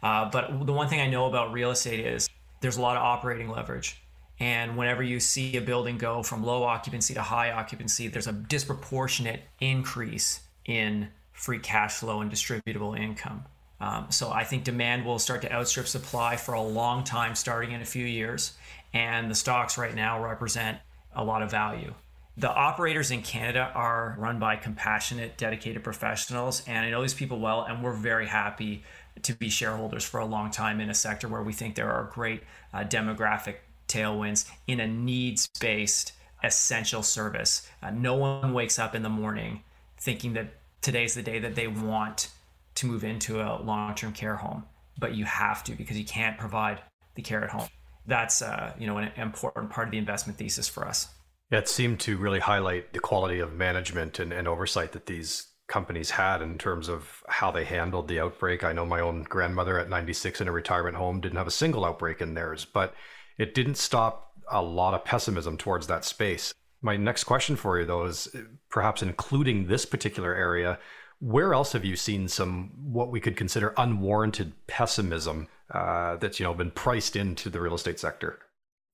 Uh, 0.00 0.30
but 0.30 0.64
the 0.64 0.72
one 0.72 0.88
thing 0.88 1.00
I 1.00 1.10
know 1.10 1.26
about 1.26 1.52
real 1.52 1.72
estate 1.72 1.98
is 1.98 2.28
there's 2.60 2.76
a 2.76 2.80
lot 2.80 2.96
of 2.96 3.02
operating 3.02 3.48
leverage. 3.48 4.00
And 4.40 4.76
whenever 4.76 5.02
you 5.02 5.18
see 5.20 5.56
a 5.56 5.60
building 5.60 5.98
go 5.98 6.22
from 6.22 6.44
low 6.44 6.62
occupancy 6.62 7.14
to 7.14 7.22
high 7.22 7.50
occupancy, 7.50 8.08
there's 8.08 8.28
a 8.28 8.32
disproportionate 8.32 9.42
increase 9.60 10.40
in 10.64 11.08
free 11.32 11.58
cash 11.58 11.94
flow 11.94 12.20
and 12.20 12.30
distributable 12.30 12.98
income. 12.98 13.44
Um, 13.80 14.06
so 14.10 14.30
I 14.30 14.44
think 14.44 14.64
demand 14.64 15.04
will 15.04 15.18
start 15.18 15.42
to 15.42 15.52
outstrip 15.52 15.86
supply 15.86 16.36
for 16.36 16.54
a 16.54 16.62
long 16.62 17.04
time, 17.04 17.34
starting 17.34 17.72
in 17.72 17.80
a 17.80 17.84
few 17.84 18.04
years. 18.04 18.54
And 18.92 19.30
the 19.30 19.34
stocks 19.34 19.78
right 19.78 19.94
now 19.94 20.22
represent 20.22 20.78
a 21.14 21.24
lot 21.24 21.42
of 21.42 21.50
value. 21.50 21.94
The 22.36 22.50
operators 22.50 23.10
in 23.10 23.22
Canada 23.22 23.72
are 23.74 24.14
run 24.16 24.38
by 24.38 24.54
compassionate, 24.56 25.36
dedicated 25.36 25.82
professionals, 25.82 26.62
and 26.68 26.86
I 26.86 26.90
know 26.90 27.02
these 27.02 27.12
people 27.12 27.40
well, 27.40 27.64
and 27.64 27.82
we're 27.82 27.92
very 27.92 28.28
happy 28.28 28.84
to 29.22 29.32
be 29.32 29.48
shareholders 29.48 30.04
for 30.04 30.20
a 30.20 30.24
long 30.24 30.52
time 30.52 30.80
in 30.80 30.88
a 30.88 30.94
sector 30.94 31.26
where 31.26 31.42
we 31.42 31.52
think 31.52 31.74
there 31.74 31.90
are 31.90 32.08
great 32.14 32.44
uh, 32.72 32.84
demographic 32.84 33.56
tailwinds 33.88 34.48
in 34.66 34.80
a 34.80 34.86
needs 34.86 35.48
based 35.60 36.12
essential 36.42 37.02
service. 37.02 37.68
Uh, 37.82 37.90
no 37.90 38.14
one 38.14 38.52
wakes 38.52 38.78
up 38.78 38.94
in 38.94 39.02
the 39.02 39.08
morning 39.08 39.62
thinking 40.00 40.34
that 40.34 40.54
today's 40.80 41.14
the 41.14 41.22
day 41.22 41.38
that 41.38 41.54
they 41.54 41.66
want 41.66 42.30
to 42.76 42.86
move 42.86 43.02
into 43.02 43.40
a 43.40 43.60
long 43.60 43.94
term 43.94 44.12
care 44.12 44.36
home, 44.36 44.64
but 44.98 45.14
you 45.14 45.24
have 45.24 45.64
to 45.64 45.72
because 45.72 45.98
you 45.98 46.04
can't 46.04 46.38
provide 46.38 46.80
the 47.16 47.22
care 47.22 47.42
at 47.42 47.50
home. 47.50 47.68
that's 48.06 48.40
uh, 48.40 48.72
you 48.78 48.86
know 48.86 48.98
an 48.98 49.10
important 49.16 49.70
part 49.70 49.88
of 49.88 49.92
the 49.92 49.98
investment 49.98 50.38
thesis 50.38 50.68
for 50.68 50.86
us. 50.86 51.08
Yeah, 51.50 51.58
it 51.58 51.68
seemed 51.68 51.98
to 52.00 52.16
really 52.18 52.40
highlight 52.40 52.92
the 52.92 53.00
quality 53.00 53.40
of 53.40 53.54
management 53.54 54.18
and, 54.18 54.32
and 54.32 54.46
oversight 54.46 54.92
that 54.92 55.06
these 55.06 55.46
companies 55.66 56.10
had 56.10 56.40
in 56.42 56.58
terms 56.58 56.88
of 56.88 57.22
how 57.28 57.50
they 57.50 57.64
handled 57.64 58.08
the 58.08 58.20
outbreak. 58.20 58.64
I 58.64 58.72
know 58.72 58.86
my 58.86 59.00
own 59.00 59.22
grandmother 59.24 59.78
at 59.78 59.88
96 59.88 60.40
in 60.40 60.48
a 60.48 60.52
retirement 60.52 60.96
home 60.96 61.20
didn't 61.20 61.36
have 61.36 61.46
a 61.46 61.52
single 61.52 61.84
outbreak 61.84 62.20
in 62.20 62.34
theirs, 62.34 62.64
but 62.64 62.94
it 63.38 63.54
didn't 63.54 63.76
stop 63.76 64.32
a 64.50 64.62
lot 64.62 64.94
of 64.94 65.04
pessimism 65.04 65.56
towards 65.56 65.86
that 65.86 66.04
space. 66.04 66.52
My 66.80 66.96
next 66.96 67.24
question 67.24 67.56
for 67.56 67.78
you, 67.78 67.86
though, 67.86 68.04
is 68.04 68.28
perhaps 68.68 69.02
including 69.02 69.66
this 69.66 69.84
particular 69.84 70.34
area, 70.34 70.78
where 71.20 71.52
else 71.52 71.72
have 71.72 71.84
you 71.84 71.96
seen 71.96 72.28
some 72.28 72.70
what 72.92 73.10
we 73.10 73.20
could 73.20 73.36
consider 73.36 73.74
unwarranted 73.76 74.52
pessimism 74.66 75.48
uh, 75.72 76.16
that's 76.16 76.38
you 76.38 76.44
know 76.44 76.54
been 76.54 76.70
priced 76.70 77.16
into 77.16 77.50
the 77.50 77.60
real 77.60 77.74
estate 77.74 77.98
sector? 77.98 78.38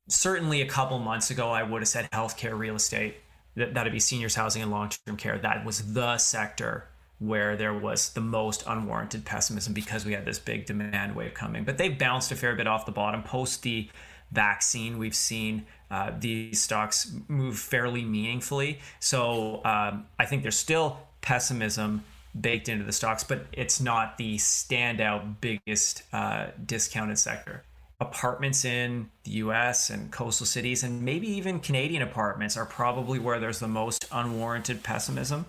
Certainly, 0.08 0.62
a 0.62 0.66
couple 0.66 0.98
months 0.98 1.30
ago, 1.30 1.50
I 1.50 1.62
would 1.62 1.82
have 1.82 1.88
said 1.88 2.10
healthcare 2.10 2.58
real 2.58 2.76
estate. 2.76 3.16
That 3.56 3.74
that'd 3.74 3.92
be 3.92 4.00
seniors 4.00 4.34
housing 4.34 4.62
and 4.62 4.70
long 4.70 4.90
term 5.06 5.16
care. 5.16 5.38
That 5.38 5.64
was 5.64 5.92
the 5.92 6.16
sector 6.18 6.88
where 7.18 7.56
there 7.56 7.74
was 7.74 8.12
the 8.12 8.20
most 8.20 8.64
unwarranted 8.66 9.24
pessimism 9.24 9.72
because 9.72 10.04
we 10.04 10.12
had 10.12 10.24
this 10.24 10.38
big 10.38 10.66
demand 10.66 11.14
wave 11.14 11.34
coming. 11.34 11.64
But 11.64 11.78
they've 11.78 11.96
bounced 11.96 12.32
a 12.32 12.36
fair 12.36 12.56
bit 12.56 12.66
off 12.66 12.86
the 12.86 12.92
bottom 12.92 13.22
post 13.22 13.62
the 13.62 13.88
vaccine. 14.34 14.98
We've 14.98 15.14
seen 15.14 15.64
uh, 15.90 16.12
these 16.18 16.60
stocks 16.60 17.12
move 17.28 17.58
fairly 17.58 18.04
meaningfully. 18.04 18.80
So 19.00 19.62
um, 19.64 20.06
I 20.18 20.26
think 20.26 20.42
there's 20.42 20.58
still 20.58 20.98
pessimism 21.20 22.04
baked 22.38 22.68
into 22.68 22.84
the 22.84 22.92
stocks, 22.92 23.22
but 23.22 23.46
it's 23.52 23.80
not 23.80 24.18
the 24.18 24.36
standout 24.36 25.36
biggest 25.40 26.02
uh, 26.12 26.48
discounted 26.66 27.18
sector. 27.18 27.62
Apartments 28.00 28.64
in 28.64 29.08
the 29.22 29.30
US 29.32 29.88
and 29.88 30.10
coastal 30.10 30.46
cities, 30.46 30.82
and 30.82 31.02
maybe 31.02 31.28
even 31.28 31.60
Canadian 31.60 32.02
apartments, 32.02 32.56
are 32.56 32.66
probably 32.66 33.20
where 33.20 33.38
there's 33.38 33.60
the 33.60 33.68
most 33.68 34.06
unwarranted 34.10 34.82
pessimism. 34.82 35.46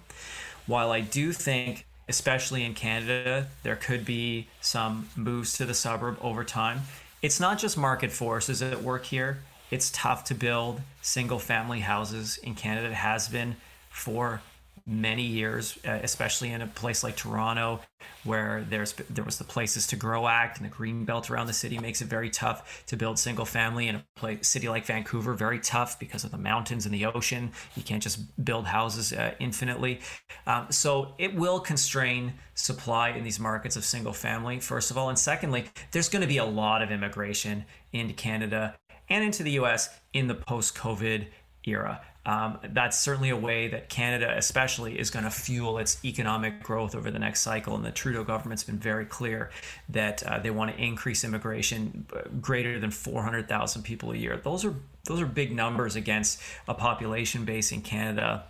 While 0.67 0.91
I 0.91 1.01
do 1.01 1.33
think, 1.33 1.87
especially 2.07 2.63
in 2.63 2.75
Canada, 2.75 3.47
there 3.63 3.75
could 3.75 4.05
be 4.05 4.47
some 4.61 5.09
moves 5.15 5.57
to 5.57 5.65
the 5.65 5.73
suburb 5.73 6.17
over 6.21 6.43
time, 6.43 6.81
it's 7.21 7.39
not 7.39 7.57
just 7.57 7.77
market 7.77 8.11
forces 8.11 8.61
at 8.61 8.83
work 8.83 9.05
here. 9.05 9.39
It's 9.71 9.89
tough 9.91 10.25
to 10.25 10.35
build 10.35 10.81
single 11.01 11.39
family 11.39 11.79
houses 11.79 12.37
in 12.37 12.55
Canada. 12.55 12.87
It 12.87 12.93
has 12.93 13.27
been 13.27 13.55
for 13.89 14.41
many 14.87 15.23
years, 15.23 15.79
uh, 15.87 15.99
especially 16.03 16.51
in 16.51 16.61
a 16.61 16.67
place 16.67 17.03
like 17.03 17.15
Toronto, 17.15 17.81
where 18.23 18.65
there's 18.69 18.93
there 19.09 19.23
was 19.23 19.37
the 19.37 19.43
Places 19.43 19.87
to 19.87 19.95
Grow 19.95 20.27
Act 20.27 20.57
and 20.57 20.65
the 20.65 20.73
green 20.73 21.05
belt 21.05 21.29
around 21.31 21.47
the 21.47 21.53
city 21.53 21.79
makes 21.79 22.01
it 22.01 22.05
very 22.05 22.29
tough 22.29 22.83
to 22.87 22.95
build 22.95 23.17
single 23.17 23.45
family. 23.45 23.87
In 23.87 23.95
a 23.95 24.05
place, 24.15 24.47
city 24.47 24.69
like 24.69 24.85
Vancouver, 24.85 25.33
very 25.33 25.59
tough 25.59 25.97
because 25.99 26.23
of 26.23 26.31
the 26.31 26.37
mountains 26.37 26.85
and 26.85 26.93
the 26.93 27.05
ocean. 27.05 27.51
You 27.75 27.83
can't 27.83 28.03
just 28.03 28.43
build 28.43 28.67
houses 28.67 29.11
uh, 29.11 29.33
infinitely. 29.39 30.01
Um, 30.45 30.67
so 30.69 31.15
it 31.17 31.35
will 31.35 31.59
constrain 31.59 32.33
supply 32.53 33.09
in 33.09 33.23
these 33.23 33.39
markets 33.39 33.75
of 33.75 33.83
single 33.83 34.13
family, 34.13 34.59
first 34.59 34.91
of 34.91 34.97
all, 34.97 35.09
and 35.09 35.17
secondly, 35.17 35.65
there's 35.91 36.09
going 36.09 36.21
to 36.21 36.27
be 36.27 36.37
a 36.37 36.45
lot 36.45 36.81
of 36.81 36.91
immigration 36.91 37.65
into 37.91 38.13
Canada 38.13 38.75
and 39.09 39.23
into 39.23 39.43
the 39.43 39.51
U.S. 39.51 39.89
in 40.13 40.27
the 40.27 40.35
post-COVID 40.35 41.27
era. 41.65 42.01
Um, 42.25 42.57
that's 42.69 42.97
certainly 42.99 43.29
a 43.29 43.37
way 43.37 43.67
that 43.67 43.87
Canada, 43.87 44.33
especially, 44.35 44.97
is 44.97 45.11
going 45.11 45.25
to 45.25 45.31
fuel 45.31 45.77
its 45.77 46.03
economic 46.03 46.63
growth 46.63 46.95
over 46.95 47.11
the 47.11 47.19
next 47.19 47.41
cycle. 47.41 47.75
And 47.75 47.85
the 47.85 47.91
Trudeau 47.91 48.23
government's 48.23 48.63
been 48.63 48.79
very 48.79 49.05
clear 49.05 49.51
that 49.89 50.23
uh, 50.23 50.39
they 50.39 50.49
want 50.49 50.75
to 50.75 50.81
increase 50.81 51.23
immigration 51.23 52.07
uh, 52.11 52.21
greater 52.41 52.79
than 52.79 52.89
400,000 52.89 53.83
people 53.83 54.11
a 54.11 54.15
year. 54.15 54.37
Those 54.37 54.65
are 54.65 54.73
those 55.03 55.21
are 55.21 55.27
big 55.27 55.55
numbers 55.55 55.95
against 55.95 56.41
a 56.67 56.73
population 56.73 57.45
base 57.45 57.71
in 57.71 57.81
Canada 57.81 58.45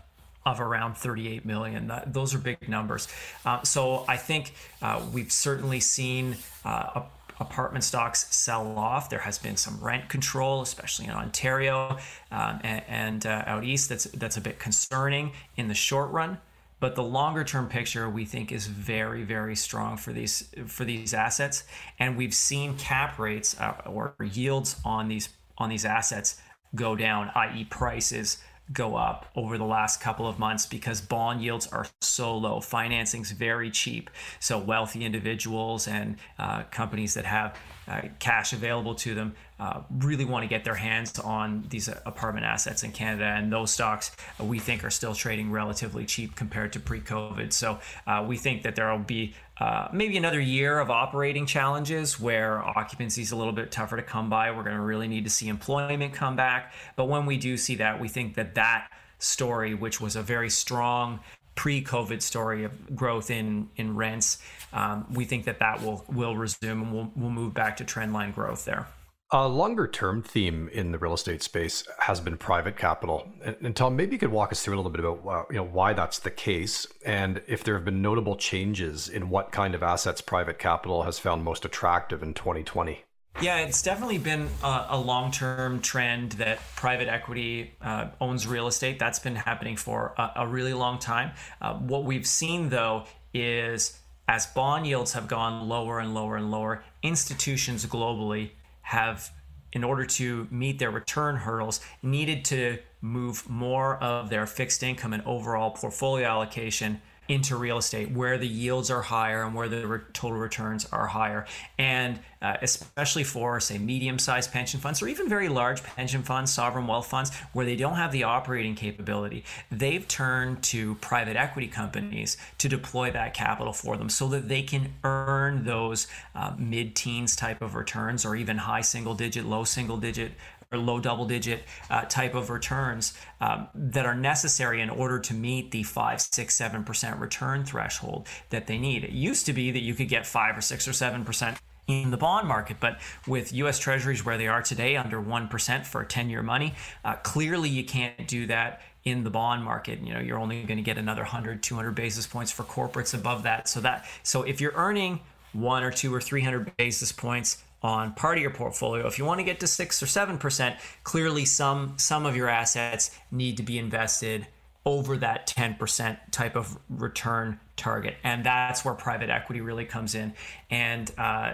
of 0.46 0.62
around 0.62 0.96
38 0.96 1.44
million. 1.44 1.92
Those 2.06 2.34
are 2.34 2.38
big 2.38 2.70
numbers. 2.70 3.08
Uh, 3.46 3.64
so 3.64 4.06
I 4.08 4.16
think 4.16 4.54
uh, 4.82 5.02
we've 5.12 5.32
certainly 5.32 5.80
seen 5.80 6.38
uh, 6.64 7.02
a 7.02 7.04
apartment 7.40 7.84
stocks 7.84 8.34
sell 8.36 8.78
off. 8.78 9.10
There 9.10 9.20
has 9.20 9.38
been 9.38 9.58
some 9.58 9.80
rent 9.82 10.10
control, 10.10 10.62
especially 10.62 11.06
in 11.06 11.12
Ontario 11.12 11.98
um, 12.32 12.60
and, 12.64 12.84
and 12.88 13.26
uh, 13.26 13.44
out 13.46 13.64
east. 13.64 13.90
That's 13.90 14.06
that's 14.06 14.38
a 14.38 14.42
bit 14.42 14.60
concerning 14.60 15.32
in 15.56 15.68
the 15.68 15.74
short 15.74 16.12
run. 16.12 16.40
But 16.80 16.96
the 16.96 17.04
longer 17.04 17.44
term 17.44 17.68
picture 17.68 18.10
we 18.10 18.26
think 18.26 18.52
is 18.52 18.68
very 18.68 19.24
very 19.24 19.56
strong 19.56 19.98
for 19.98 20.14
these 20.14 20.50
for 20.68 20.86
these 20.86 21.14
assets, 21.14 21.64
and 22.00 22.18
we've 22.18 22.34
seen 22.34 22.78
cap 22.78 23.18
rates 23.18 23.60
uh, 23.60 23.82
or 23.86 24.16
yields 24.24 24.76
on 24.84 25.08
these 25.08 25.30
on 25.58 25.70
these 25.70 25.86
assets 25.86 26.42
go 26.76 26.96
down, 26.96 27.32
i.e., 27.36 27.64
prices 27.66 28.38
go 28.74 28.96
up 28.96 29.28
over 29.36 29.58
the 29.58 29.66
last 29.66 30.02
couple 30.02 30.28
of 30.28 30.40
months 30.40 30.66
because 30.66 31.02
bond 31.02 31.42
yields 31.42 31.68
are 31.68 31.86
so 32.02 32.36
low. 32.36 32.60
Financing's 32.60 33.32
very 33.32 33.70
cheap. 33.70 34.10
So 34.40 34.58
wealthy 34.58 35.06
individuals 35.06 35.88
and 35.88 36.18
uh, 36.40 36.64
companies 36.72 37.14
that 37.14 37.26
have 37.26 37.58
uh, 37.88 38.02
cash 38.20 38.54
available 38.54 38.96
to 38.96 39.14
them 39.14 39.36
uh, 39.60 39.82
really 40.00 40.26
want 40.26 40.44
to 40.44 40.48
get 40.48 40.64
their 40.64 40.76
hands 40.76 41.18
on 41.20 41.64
these 41.70 41.88
apartment 41.88 42.46
assets 42.46 42.84
in 42.84 42.92
Canada. 42.92 43.26
And 43.26 43.52
those 43.52 43.72
stocks 43.72 44.12
uh, 44.40 44.44
we 44.44 44.60
think 44.60 44.84
are 44.84 44.90
still 44.90 45.14
trading 45.14 45.52
relatively 45.52 46.06
cheap 46.06 46.36
compared 46.36 46.74
to 46.74 46.80
pre 46.80 47.00
COVID. 47.00 47.54
So 47.54 47.80
uh, 48.06 48.26
we 48.28 48.38
think 48.38 48.64
that 48.64 48.76
there 48.76 48.92
will 48.92 49.00
be 49.00 49.34
uh, 49.60 49.88
maybe 49.94 50.18
another 50.18 50.40
year 50.40 50.80
of 50.80 50.90
operating 50.90 51.46
challenges 51.46 52.20
where 52.20 52.62
occupancy 52.62 53.22
is 53.22 53.32
a 53.32 53.36
little 53.36 53.54
bit 53.54 53.72
tougher 53.72 53.96
to 53.96 54.04
come 54.04 54.30
by. 54.30 54.52
We're 54.52 54.64
going 54.64 54.76
to 54.76 54.82
really 54.82 55.08
need 55.08 55.24
to 55.24 55.30
see 55.30 55.48
employment 55.48 56.14
come 56.14 56.36
back. 56.36 56.74
But 56.96 57.06
when 57.06 57.26
we 57.26 57.38
do 57.38 57.56
see 57.56 57.76
that, 57.76 58.02
we 58.02 58.10
think 58.10 58.36
that 58.36 58.56
that 58.56 58.90
story, 59.20 59.74
which 59.74 60.02
was 60.02 60.18
a 60.18 60.22
very 60.22 60.50
strong 60.50 61.22
pre-COVID 61.56 62.22
story 62.22 62.66
of 62.66 62.96
growth 62.96 63.32
in 63.32 63.70
in 63.78 63.96
rents. 63.96 64.40
Um, 64.74 65.06
we 65.14 65.24
think 65.24 65.46
that 65.46 65.60
that 65.60 65.82
will 65.82 66.04
will 66.10 66.36
resume 66.36 66.82
and 66.82 66.94
we'll 66.94 67.12
we'll 67.16 67.30
move 67.30 67.54
back 67.54 67.78
to 67.78 67.86
trendline 67.86 68.36
growth 68.36 68.66
there. 68.66 68.88
A 69.32 69.48
longer 69.48 69.88
term 69.88 70.22
theme 70.22 70.70
in 70.72 70.92
the 70.92 71.00
real 71.00 71.16
estate 71.16 71.42
space 71.42 71.84
has 72.00 72.20
been 72.20 72.38
private 72.38 72.78
capital. 72.78 73.28
And, 73.44 73.56
and, 73.60 73.76
Tom, 73.76 73.96
maybe 73.96 74.14
you 74.14 74.20
could 74.20 74.32
walk 74.32 74.52
us 74.52 74.64
through 74.64 74.76
a 74.76 74.78
little 74.78 74.92
bit 74.92 75.04
about 75.04 75.48
you 75.50 75.58
know 75.58 75.64
why 75.64 75.94
that's 75.94 76.20
the 76.20 76.30
case, 76.30 76.86
and 77.04 77.42
if 77.48 77.64
there 77.64 77.74
have 77.74 77.84
been 77.84 78.04
notable 78.04 78.36
changes 78.36 79.10
in 79.10 79.30
what 79.30 79.52
kind 79.52 79.74
of 79.74 79.82
assets 79.82 80.22
private 80.22 80.60
capital 80.60 81.04
has 81.04 81.18
found 81.18 81.44
most 81.44 81.66
attractive 81.66 82.22
in 82.22 82.36
2020. 82.36 83.04
Yeah, 83.42 83.58
it's 83.58 83.82
definitely 83.82 84.20
been 84.20 84.48
a, 84.64 84.86
a 84.92 85.00
long 85.00 85.32
term 85.32 85.82
trend 85.82 86.34
that 86.34 86.60
private 86.76 87.08
equity 87.08 87.74
uh, 87.82 88.10
owns 88.22 88.46
real 88.46 88.68
estate. 88.68 89.00
That's 89.00 89.20
been 89.20 89.36
happening 89.36 89.76
for 89.76 90.14
a, 90.20 90.34
a 90.38 90.48
really 90.48 90.74
long 90.74 91.00
time. 91.00 91.32
Uh, 91.60 91.74
what 91.74 92.06
we've 92.06 92.28
seen, 92.28 92.70
though, 92.70 93.06
is 93.34 94.00
as 94.28 94.46
bond 94.46 94.86
yields 94.86 95.14
have 95.14 95.28
gone 95.28 95.68
lower 95.68 96.00
and 96.00 96.14
lower 96.14 96.38
and 96.38 96.52
lower, 96.52 96.84
institutions 97.02 97.88
globally 97.88 98.52
have, 98.86 99.32
in 99.74 99.84
order 99.84 100.06
to 100.06 100.48
meet 100.52 100.80
their 100.80 100.92
return 100.92 101.36
hurdles, 101.36 101.82
needed 102.02 102.46
to 102.46 102.78
move 103.02 103.50
more 103.50 103.98
of 103.98 104.30
their 104.30 104.46
fixed 104.46 104.84
income 104.84 105.14
and 105.14 105.24
overall 105.26 105.72
portfolio 105.72 106.28
allocation 106.28 107.02
into 107.28 107.56
real 107.56 107.78
estate 107.78 108.12
where 108.12 108.38
the 108.38 108.48
yields 108.48 108.92
are 108.92 109.02
higher 109.02 109.44
and 109.44 109.56
where 109.56 109.68
the 109.68 109.88
re- 109.88 110.00
total 110.14 110.38
returns 110.38 110.86
are 110.92 111.08
higher. 111.08 111.46
And 111.78 112.20
uh, 112.42 112.58
especially 112.62 113.24
for, 113.24 113.60
say, 113.60 113.78
medium 113.80 114.20
sized 114.20 114.52
pension 114.52 114.80
funds 114.80 115.02
or 115.02 115.08
even 115.08 115.28
very 115.28 115.50
large 115.50 115.82
pension 115.82 116.22
funds, 116.22 116.54
sovereign 116.54 116.86
wealth 116.86 117.08
funds, 117.08 117.34
where 117.54 117.66
they 117.66 117.76
don't 117.76 117.96
have 117.96 118.12
the 118.12 118.24
operating 118.24 118.76
capability, 118.76 119.44
they've 119.72 120.08
turned 120.08 120.62
to 120.62 120.94
private 120.96 121.36
equity 121.36 121.68
companies 121.68 122.38
to 122.60 122.70
deploy 122.70 123.10
that 123.10 123.34
capital 123.34 123.74
for 123.74 123.98
them 123.98 124.10
so 124.10 124.28
that 124.28 124.48
they 124.48 124.62
can 124.62 124.94
earn 125.04 125.64
those 125.64 126.08
uh, 126.36 126.54
mid 126.58 126.96
teens 126.96 127.36
type 127.36 127.62
of 127.62 127.74
returns 127.74 128.26
or 128.26 128.36
even 128.36 128.58
high 128.58 128.82
single 128.82 129.16
digit, 129.16 129.46
low 129.46 129.64
single 129.64 129.98
digit 129.98 130.34
low 130.78 131.00
double 131.00 131.26
digit 131.26 131.64
uh, 131.90 132.02
type 132.04 132.36
of 132.36 132.50
returns 132.50 133.14
um, 133.42 133.68
that 133.74 134.06
are 134.06 134.16
necessary 134.16 134.82
in 134.82 134.90
order 134.90 135.20
to 135.20 135.34
meet 135.34 135.72
the 135.72 135.84
5 135.84 136.22
6 136.22 136.58
7% 136.58 137.20
return 137.20 137.66
threshold 137.66 138.28
that 138.50 138.68
they 138.68 138.78
need 138.78 139.04
it 139.04 139.12
used 139.12 139.46
to 139.46 139.54
be 139.54 139.72
that 139.72 139.82
you 139.82 139.94
could 139.94 140.10
get 140.10 140.26
5 140.26 140.58
or 140.58 140.62
6 140.62 140.88
or 140.88 140.92
7% 140.92 141.58
in 141.88 142.12
the 142.12 142.18
bond 142.18 142.48
market. 142.48 142.78
But 142.80 143.00
with 143.28 143.54
US 143.54 143.80
Treasuries 143.80 144.26
where 144.26 144.38
they 144.38 144.48
are 144.48 144.62
today, 144.62 144.96
under 144.96 145.22
1% 145.22 145.86
for 145.86 146.04
10 146.04 146.30
year 146.30 146.44
money, 146.44 146.74
uh, 147.04 147.16
clearly 147.16 147.70
you 147.70 147.84
can't 147.84 148.28
do 148.28 148.48
that 148.48 148.82
in 149.04 149.24
the 149.24 149.30
bond 149.30 149.64
market. 149.64 150.00
You 150.00 150.14
know, 150.14 150.20
you're 150.20 150.40
only 150.40 150.64
going 150.64 150.78
to 150.78 150.84
get 150.84 150.98
another 150.98 151.22
100, 151.22 151.62
200 151.62 151.92
basis 151.92 152.26
points 152.26 152.52
for 152.52 152.64
corporates 152.64 153.14
above 153.14 153.44
that. 153.44 153.68
So 153.68 153.80
that, 153.82 154.06
so 154.24 154.44
if 154.44 154.60
you're 154.60 154.74
earning 154.74 155.20
one 155.54 155.84
or 155.84 155.92
two 155.92 156.14
or 156.14 156.20
300 156.20 156.76
basis 156.76 157.12
points 157.12 157.64
on 157.86 158.12
part 158.14 158.36
of 158.36 158.42
your 158.42 158.50
portfolio. 158.50 159.06
If 159.06 159.20
you 159.20 159.26
want 159.26 159.40
to 159.42 159.44
get 159.44 159.60
to 159.60 159.68
six 159.68 160.02
or 160.02 160.08
seven 160.08 160.40
percent, 160.40 160.76
clearly 161.04 161.46
some 161.46 161.94
some 161.98 162.26
of 162.26 162.36
your 162.36 162.50
assets 162.50 163.12
need 163.30 163.58
to 163.58 163.64
be 163.64 163.78
invested 163.78 164.48
over 164.88 165.18
that 165.18 165.48
10% 165.48 166.18
type 166.32 166.56
of 166.56 166.78
return 166.90 167.60
target. 167.76 168.16
And 168.24 168.44
that's 168.44 168.86
where 168.86 168.94
private 168.94 169.32
equity 169.32 169.62
really 169.62 169.86
comes 169.86 170.14
in. 170.14 170.34
And 170.70 171.12
uh, 171.18 171.54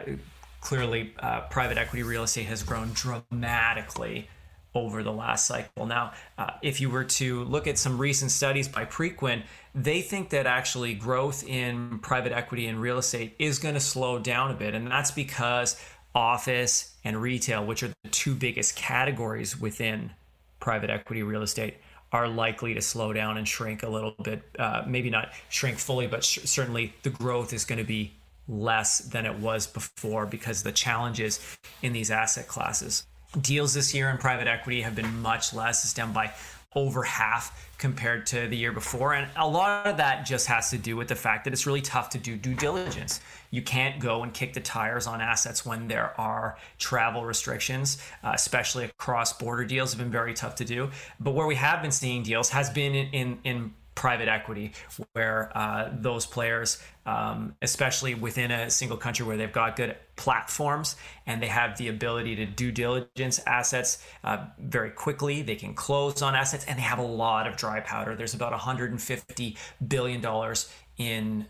clearly 0.60 1.14
uh, 1.20 1.42
private 1.42 1.78
equity 1.78 2.04
real 2.04 2.24
estate 2.24 2.48
has 2.48 2.64
grown 2.64 2.92
dramatically 2.94 4.28
over 4.74 5.04
the 5.04 5.12
last 5.12 5.48
cycle. 5.48 5.86
Now, 5.86 6.14
uh, 6.38 6.52
if 6.62 6.82
you 6.82 6.90
were 6.90 7.04
to 7.04 7.44
look 7.46 7.68
at 7.68 7.78
some 7.78 7.98
recent 7.98 8.32
studies 8.32 8.68
by 8.68 8.86
Preqin, 8.86 9.44
they 9.76 10.02
think 10.02 10.30
that 10.30 10.46
actually 10.46 10.94
growth 10.94 11.46
in 11.46 12.00
private 12.00 12.32
equity 12.32 12.68
and 12.68 12.82
real 12.82 12.98
estate 12.98 13.36
is 13.40 13.60
going 13.60 13.76
to 13.76 13.82
slow 13.82 14.20
down 14.20 14.52
a 14.52 14.54
bit. 14.54 14.74
And 14.74 14.88
that's 14.88 15.12
because 15.12 15.78
office 16.14 16.96
and 17.04 17.22
retail, 17.22 17.66
which 17.66 17.84
are 17.84 17.90
the 18.04 18.10
two 18.10 18.36
biggest 18.36 18.76
categories 18.76 19.60
within 19.60 20.12
private 20.60 20.90
equity 20.90 21.24
real 21.24 21.42
estate, 21.42 21.76
are 22.12 22.28
likely 22.28 22.74
to 22.74 22.82
slow 22.82 23.14
down 23.14 23.38
and 23.38 23.48
shrink 23.48 23.84
a 23.84 23.90
little 23.90 24.14
bit. 24.24 24.44
Uh, 24.60 24.84
maybe 24.86 25.10
not 25.10 25.30
shrink 25.50 25.78
fully, 25.78 26.08
but 26.08 26.24
sh- 26.24 26.40
certainly 26.44 26.94
the 27.04 27.10
growth 27.10 27.54
is 27.54 27.64
going 27.64 27.80
to 27.80 27.86
be 27.86 28.12
less 28.48 29.00
than 29.00 29.26
it 29.26 29.36
was 29.40 29.66
before 29.66 30.26
because 30.26 30.64
the 30.64 30.72
challenges 30.72 31.58
in 31.82 31.94
these 31.94 32.12
asset 32.12 32.48
classes. 32.48 33.06
Deals 33.40 33.74
this 33.74 33.94
year 33.94 34.10
in 34.10 34.18
private 34.18 34.48
equity 34.48 34.82
have 34.82 34.94
been 34.94 35.22
much 35.22 35.54
less. 35.54 35.86
It's 35.86 35.94
down 35.94 36.12
by 36.12 36.32
over 36.74 37.04
half 37.04 37.70
compared 37.78 38.26
to 38.28 38.48
the 38.48 38.56
year 38.56 38.72
before. 38.72 39.14
And 39.14 39.28
a 39.36 39.48
lot 39.48 39.88
of 39.88 39.98
that 39.98 40.26
just 40.26 40.48
has 40.48 40.70
to 40.70 40.78
do 40.78 40.96
with 40.96 41.10
the 41.10 41.16
fact 41.16 41.44
that 41.44 41.54
it's 41.54 41.68
really 41.68 41.82
tough 41.82 42.10
to 42.12 42.18
do 42.18 42.38
due 42.38 42.56
diligence. 42.56 43.20
You 43.50 43.62
can't 43.62 44.00
go 44.00 44.24
and 44.24 44.34
kick 44.34 44.54
the 44.54 44.62
tires 44.62 45.08
on 45.08 45.20
assets 45.20 45.66
when 45.66 45.88
there 45.88 46.14
are 46.20 46.58
travel 46.78 47.26
restrictions, 47.26 48.02
uh, 48.24 48.32
especially 48.34 48.86
across 48.86 49.34
border 49.34 49.66
deals 49.66 49.92
have 49.92 50.00
been 50.00 50.12
very 50.12 50.34
tough 50.34 50.56
to 50.56 50.66
do. 50.66 50.92
But 51.20 51.32
where 51.32 51.48
we 51.48 51.56
have 51.56 51.82
been 51.82 51.92
seeing 51.92 52.24
deals 52.24 52.50
has 52.50 52.70
been 52.70 52.96
in, 52.96 53.08
in, 53.10 53.40
in 53.44 53.74
private 53.96 54.28
equity, 54.28 54.72
where 55.14 55.52
uh, 55.56 55.90
those 55.94 56.26
players, 56.26 56.82
um, 57.06 57.56
especially 57.62 58.16
within 58.16 58.52
a 58.52 58.70
single 58.70 58.98
country 58.98 59.26
where 59.26 59.38
they've 59.38 59.52
got 59.52 59.76
good 59.76 59.96
platforms 60.16 60.96
and 61.26 61.42
they 61.42 61.48
have 61.48 61.78
the 61.78 61.88
ability 61.88 62.36
to 62.36 62.46
due 62.46 62.72
diligence 62.72 63.40
assets 63.46 64.04
uh, 64.24 64.46
very 64.60 64.92
quickly, 64.92 65.42
they 65.42 65.56
can 65.56 65.74
close 65.74 66.22
on 66.22 66.36
assets, 66.36 66.66
and 66.66 66.78
they 66.78 66.84
have 66.84 67.00
a 67.00 67.04
lot 67.04 67.48
of 67.48 67.58
dry 67.58 67.80
powder. 67.80 68.16
There's 68.16 68.34
about 68.34 68.52
150 68.52 69.58
billion 69.88 70.22
dollars 70.22 70.72
in 70.98 71.46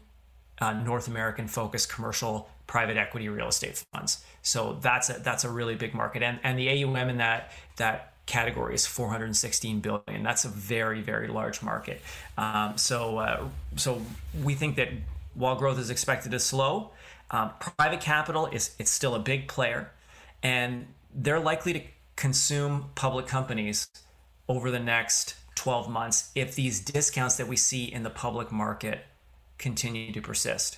uh, 0.59 0.73
North 0.73 1.07
American 1.07 1.47
focused 1.47 1.89
commercial 1.89 2.49
private 2.67 2.95
equity 2.95 3.27
real 3.27 3.49
estate 3.49 3.83
funds. 3.91 4.23
So 4.43 4.77
that's 4.81 5.09
a 5.09 5.13
that's 5.13 5.43
a 5.43 5.49
really 5.49 5.75
big 5.75 5.93
market, 5.93 6.23
and 6.23 6.39
and 6.43 6.57
the 6.57 6.83
AUM 6.83 7.09
in 7.09 7.17
that 7.17 7.51
that 7.77 8.10
category 8.31 8.73
is 8.73 8.87
416 8.87 9.81
billion. 9.81 10.23
That's 10.23 10.45
a 10.45 10.47
very, 10.47 11.01
very 11.01 11.27
large 11.27 11.61
market. 11.61 12.01
Um, 12.37 12.77
so, 12.77 13.17
uh, 13.17 13.43
so 13.75 14.01
we 14.41 14.55
think 14.55 14.77
that 14.77 14.87
while 15.33 15.55
growth 15.55 15.77
is 15.77 15.89
expected 15.89 16.31
to 16.31 16.39
slow, 16.39 16.91
um, 17.29 17.51
private 17.59 17.99
capital 17.99 18.47
is 18.47 18.73
it's 18.79 18.89
still 18.89 19.15
a 19.15 19.19
big 19.19 19.49
player, 19.49 19.91
and 20.41 20.87
they're 21.13 21.41
likely 21.41 21.73
to 21.73 21.81
consume 22.15 22.89
public 22.95 23.27
companies 23.27 23.89
over 24.47 24.71
the 24.71 24.79
next 24.79 25.35
12 25.55 25.89
months 25.89 26.31
if 26.33 26.55
these 26.55 26.79
discounts 26.79 27.35
that 27.35 27.47
we 27.47 27.57
see 27.57 27.83
in 27.83 28.03
the 28.03 28.09
public 28.09 28.51
market 28.51 29.05
continue 29.57 30.13
to 30.13 30.21
persist. 30.21 30.77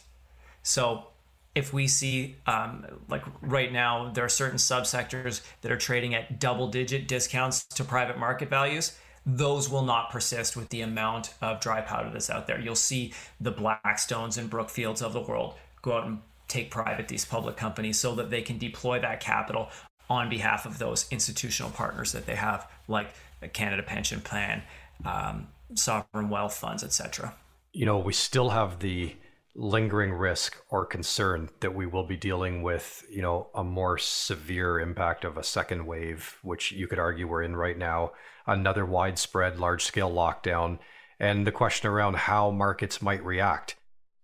So 0.64 1.08
if 1.56 1.74
we 1.74 1.88
see 1.88 2.36
um, 2.48 2.86
like 3.10 3.24
right 3.42 3.72
now 3.72 4.12
there 4.12 4.26
are 4.26 4.30
certain 4.30 4.58
subsectors 4.58 5.42
that 5.62 5.72
are 5.72 5.78
trading 5.78 6.16
at 6.16 6.40
double 6.40 6.68
digit 6.68 7.08
discounts 7.08 7.64
to 7.66 7.84
private 7.84 8.18
market 8.18 8.50
values. 8.50 8.98
Those 9.26 9.70
will 9.70 9.84
not 9.84 10.10
persist 10.10 10.58
with 10.58 10.70
the 10.70 10.82
amount 10.82 11.34
of 11.42 11.62
dry 11.62 11.82
powder 11.82 12.10
that's 12.12 12.30
out 12.30 12.48
there. 12.48 12.60
You'll 12.60 12.76
see 12.76 13.14
the 13.40 13.54
blackstones 13.54 14.38
and 14.38 14.50
brookfields 14.50 15.02
of 15.02 15.14
the 15.14 15.22
world 15.22 15.56
go 15.82 15.94
out 15.94 16.08
and 16.08 16.20
take 16.48 16.70
private 16.70 17.08
these 17.08 17.26
public 17.26 17.56
companies 17.56 18.00
so 18.00 18.16
that 18.16 18.30
they 18.30 18.42
can 18.42 18.58
deploy 18.58 19.00
that 19.00 19.20
capital 19.20 19.70
on 20.10 20.30
behalf 20.30 20.66
of 20.66 20.78
those 20.78 21.08
institutional 21.12 21.72
partners 21.72 22.12
that 22.12 22.26
they 22.26 22.36
have 22.36 22.70
like 22.88 23.14
the 23.40 23.48
canada 23.48 23.82
pension 23.82 24.22
plan 24.22 24.62
um, 25.06 25.48
sovereign 25.74 26.30
wealth 26.30 26.56
funds 26.56 26.84
etc 26.84 27.34
you 27.72 27.86
know 27.86 27.98
we 27.98 28.14
still 28.14 28.50
have 28.50 28.80
the 28.80 29.16
lingering 29.56 30.12
risk 30.12 30.58
or 30.70 30.86
concern 30.86 31.50
that 31.60 31.76
we 31.76 31.86
will 31.86 32.06
be 32.06 32.18
dealing 32.18 32.64
with, 32.64 33.06
you 33.10 33.22
know, 33.22 33.50
a 33.54 33.64
more 33.64 33.98
severe 33.98 34.80
impact 34.80 35.24
of 35.24 35.38
a 35.38 35.44
second 35.44 35.86
wave, 35.86 36.38
which 36.42 36.72
you 36.72 36.88
could 36.88 37.00
argue 37.00 37.28
we're 37.28 37.44
in 37.44 37.56
right 37.56 37.78
now, 37.78 38.12
another 38.48 38.86
widespread 38.86 39.60
large 39.60 39.84
scale 39.84 40.12
lockdown, 40.12 40.80
and 41.20 41.46
the 41.46 41.52
question 41.52 41.90
around 41.90 42.16
how 42.16 42.50
markets 42.50 43.02
might 43.02 43.24
react. 43.24 43.76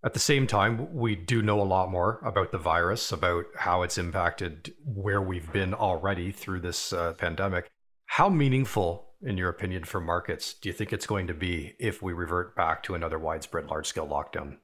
At 0.02 0.14
the 0.14 0.18
same 0.18 0.46
time, 0.46 0.94
we 0.94 1.14
do 1.14 1.42
know 1.42 1.60
a 1.60 1.62
lot 1.62 1.90
more 1.90 2.20
about 2.24 2.52
the 2.52 2.58
virus, 2.58 3.12
about 3.12 3.44
how 3.54 3.82
it's 3.82 3.98
impacted 3.98 4.74
where 4.84 5.20
we've 5.20 5.52
been 5.52 5.74
already 5.74 6.32
through 6.32 6.60
this 6.60 6.92
uh, 6.92 7.12
pandemic. 7.12 7.68
How 8.06 8.28
meaningful, 8.28 9.12
in 9.22 9.36
your 9.36 9.50
opinion, 9.50 9.84
for 9.84 10.00
markets 10.00 10.54
do 10.54 10.70
you 10.70 10.72
think 10.72 10.92
it's 10.92 11.06
going 11.06 11.26
to 11.26 11.34
be 11.34 11.74
if 11.78 12.02
we 12.02 12.14
revert 12.14 12.56
back 12.56 12.82
to 12.84 12.94
another 12.94 13.18
widespread 13.18 13.66
large 13.66 13.86
scale 13.86 14.08
lockdown? 14.08 14.56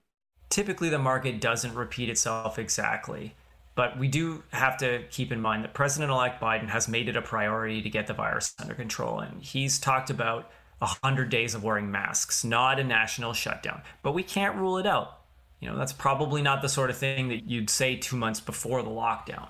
Typically 0.51 0.89
the 0.89 0.99
market 0.99 1.41
doesn't 1.41 1.75
repeat 1.75 2.09
itself 2.09 2.59
exactly. 2.59 3.35
But 3.75 3.99
we 3.99 4.09
do 4.09 4.43
have 4.53 4.79
to 4.79 5.05
keep 5.11 5.31
in 5.31 5.41
mind 5.41 5.63
that 5.65 5.75
President 5.75 6.11
elect 6.11 6.41
Biden 6.41 6.69
has 6.69 6.89
made 6.89 7.09
it 7.11 7.17
a 7.17 7.23
priority 7.23 7.83
to 7.83 7.91
get 7.91 8.07
the 8.07 8.15
virus 8.15 8.55
under 8.59 8.75
control. 8.75 9.21
And 9.21 9.43
he's 9.43 9.79
talked 9.79 10.09
about 10.09 10.51
100 10.79 11.29
days 11.29 11.55
of 11.55 11.63
wearing 11.63 11.91
masks, 11.91 12.43
not 12.43 12.81
a 12.81 12.85
national 12.85 13.35
shutdown. 13.35 13.83
But 14.03 14.13
we 14.13 14.23
can't 14.23 14.57
rule 14.57 14.79
it 14.79 14.87
out. 14.87 15.19
You 15.61 15.69
know, 15.69 15.77
that's 15.77 15.93
probably 15.93 16.41
not 16.43 16.63
the 16.63 16.69
sort 16.69 16.89
of 16.89 16.97
thing 16.97 17.29
that 17.29 17.49
you'd 17.49 17.69
say 17.69 17.97
two 17.97 18.17
months 18.17 18.41
before 18.41 18.83
the 18.83 18.91
lockdown. 18.91 19.49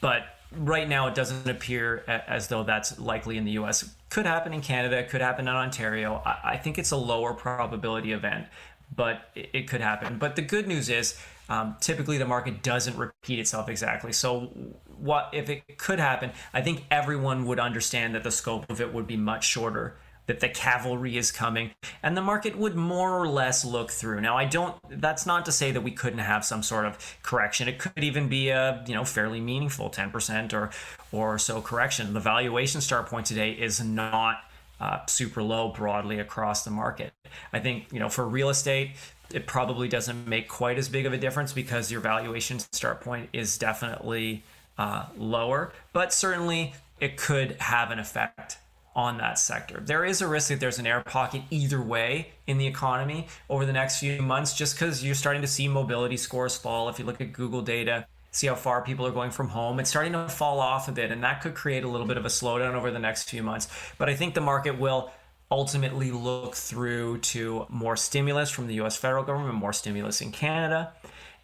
But 0.00 0.22
right 0.52 0.88
now, 0.88 1.06
it 1.06 1.14
doesn't 1.14 1.48
appear 1.48 2.02
as 2.06 2.48
though 2.48 2.64
that's 2.64 2.98
likely 2.98 3.36
in 3.36 3.44
the 3.44 3.52
US. 3.52 3.94
Could 4.08 4.26
happen 4.26 4.52
in 4.52 4.62
Canada, 4.62 5.04
could 5.04 5.20
happen 5.20 5.46
in 5.46 5.54
Ontario. 5.54 6.20
I 6.24 6.56
think 6.56 6.78
it's 6.78 6.90
a 6.90 6.96
lower 6.96 7.34
probability 7.34 8.12
event 8.12 8.46
but 8.94 9.30
it, 9.34 9.68
could 9.68 9.80
happen. 9.80 10.18
But 10.18 10.36
the 10.36 10.42
good 10.42 10.66
news 10.66 10.88
is, 10.88 11.18
um, 11.48 11.76
typically 11.80 12.18
the 12.18 12.26
market 12.26 12.62
doesn't 12.62 12.96
repeat 12.96 13.38
itself 13.38 13.68
exactly. 13.68 14.12
So, 14.12 14.52
what 14.98 15.30
if 15.32 15.48
it 15.48 15.78
could 15.78 15.98
happen? 15.98 16.30
I 16.52 16.62
think 16.62 16.84
everyone 16.90 17.46
would 17.46 17.58
understand 17.58 18.14
that 18.14 18.22
the 18.22 18.30
scope 18.30 18.70
of 18.70 18.80
it 18.80 18.92
would 18.92 19.06
be 19.06 19.16
much 19.16 19.46
shorter. 19.46 19.96
That 20.26 20.38
the 20.38 20.48
cavalry 20.48 21.16
is 21.16 21.32
coming, 21.32 21.72
and 22.04 22.16
the 22.16 22.22
market 22.22 22.56
would 22.56 22.76
more 22.76 23.18
or 23.18 23.26
less 23.26 23.64
look 23.64 23.90
through. 23.90 24.20
Now, 24.20 24.36
I 24.36 24.44
don't. 24.44 24.76
That's 24.88 25.26
not 25.26 25.44
to 25.46 25.52
say 25.52 25.72
that 25.72 25.80
we 25.80 25.90
couldn't 25.90 26.20
have 26.20 26.44
some 26.44 26.62
sort 26.62 26.86
of 26.86 27.16
correction. 27.24 27.66
It 27.66 27.80
could 27.80 28.04
even 28.04 28.28
be 28.28 28.50
a 28.50 28.84
you 28.86 28.94
know 28.94 29.04
fairly 29.04 29.40
meaningful 29.40 29.90
ten 29.90 30.12
percent 30.12 30.54
or 30.54 30.70
or 31.10 31.36
so 31.38 31.60
correction. 31.60 32.12
The 32.12 32.20
valuation 32.20 32.80
start 32.80 33.06
point 33.06 33.26
today 33.26 33.50
is 33.52 33.82
not 33.82 34.44
uh, 34.80 35.04
super 35.06 35.42
low 35.42 35.68
broadly 35.68 36.18
across 36.18 36.64
the 36.64 36.70
market. 36.70 37.12
I 37.52 37.60
think, 37.60 37.92
you 37.92 38.00
know, 38.00 38.08
for 38.08 38.26
real 38.26 38.48
estate, 38.48 38.92
it 39.32 39.46
probably 39.46 39.88
doesn't 39.88 40.26
make 40.26 40.48
quite 40.48 40.78
as 40.78 40.88
big 40.88 41.06
of 41.06 41.12
a 41.12 41.18
difference 41.18 41.52
because 41.52 41.92
your 41.92 42.00
valuation 42.00 42.58
start 42.58 43.00
point 43.00 43.28
is 43.32 43.58
definitely 43.58 44.42
uh, 44.78 45.06
lower, 45.16 45.72
but 45.92 46.12
certainly 46.12 46.74
it 46.98 47.16
could 47.16 47.52
have 47.60 47.90
an 47.90 47.98
effect 47.98 48.58
on 48.96 49.18
that 49.18 49.38
sector. 49.38 49.80
There 49.84 50.04
is 50.04 50.20
a 50.20 50.26
risk 50.26 50.48
that 50.48 50.58
there's 50.58 50.78
an 50.78 50.86
air 50.86 51.00
pocket 51.02 51.42
either 51.50 51.80
way 51.80 52.32
in 52.46 52.58
the 52.58 52.66
economy 52.66 53.28
over 53.48 53.64
the 53.64 53.72
next 53.72 54.00
few 54.00 54.20
months, 54.20 54.52
just 54.52 54.74
because 54.74 55.04
you're 55.04 55.14
starting 55.14 55.42
to 55.42 55.48
see 55.48 55.68
mobility 55.68 56.16
scores 56.16 56.56
fall. 56.56 56.88
If 56.88 56.98
you 56.98 57.04
look 57.04 57.20
at 57.20 57.32
Google 57.32 57.62
data, 57.62 58.06
see 58.30 58.46
how 58.46 58.54
far 58.54 58.82
people 58.82 59.06
are 59.06 59.10
going 59.12 59.30
from 59.30 59.48
home. 59.48 59.80
It's 59.80 59.90
starting 59.90 60.12
to 60.12 60.28
fall 60.28 60.60
off 60.60 60.88
a 60.88 60.92
bit, 60.92 61.10
and 61.10 61.22
that 61.24 61.40
could 61.40 61.54
create 61.54 61.84
a 61.84 61.88
little 61.88 62.06
bit 62.06 62.16
of 62.16 62.24
a 62.24 62.28
slowdown 62.28 62.74
over 62.74 62.90
the 62.90 62.98
next 62.98 63.28
few 63.28 63.42
months. 63.42 63.68
But 63.98 64.08
I 64.08 64.14
think 64.14 64.34
the 64.34 64.40
market 64.40 64.78
will 64.78 65.10
ultimately 65.50 66.12
look 66.12 66.54
through 66.54 67.18
to 67.18 67.66
more 67.68 67.96
stimulus 67.96 68.50
from 68.50 68.68
the 68.68 68.74
US 68.74 68.96
federal 68.96 69.24
government, 69.24 69.54
more 69.54 69.72
stimulus 69.72 70.20
in 70.20 70.30
Canada, 70.30 70.92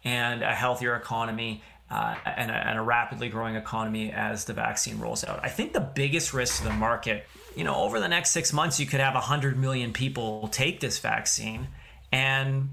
and 0.03 0.41
a 0.41 0.53
healthier 0.53 0.95
economy. 0.95 1.61
Uh, 1.89 2.15
and, 2.25 2.51
a, 2.51 2.53
and, 2.53 2.77
a, 2.77 2.81
rapidly 2.81 3.29
growing 3.29 3.55
economy 3.55 4.11
as 4.11 4.43
the 4.43 4.51
vaccine 4.51 4.99
rolls 4.99 5.23
out. 5.23 5.39
I 5.41 5.47
think 5.47 5.71
the 5.71 5.79
biggest 5.79 6.33
risk 6.33 6.57
to 6.57 6.65
the 6.65 6.73
market, 6.73 7.25
you 7.55 7.63
know, 7.63 7.75
over 7.75 8.01
the 8.01 8.09
next 8.09 8.31
six 8.31 8.51
months, 8.51 8.77
you 8.77 8.85
could 8.85 8.99
have 8.99 9.13
100 9.13 9.57
million 9.57 9.93
people 9.93 10.49
take 10.49 10.81
this 10.81 10.99
vaccine, 10.99 11.69
and 12.11 12.67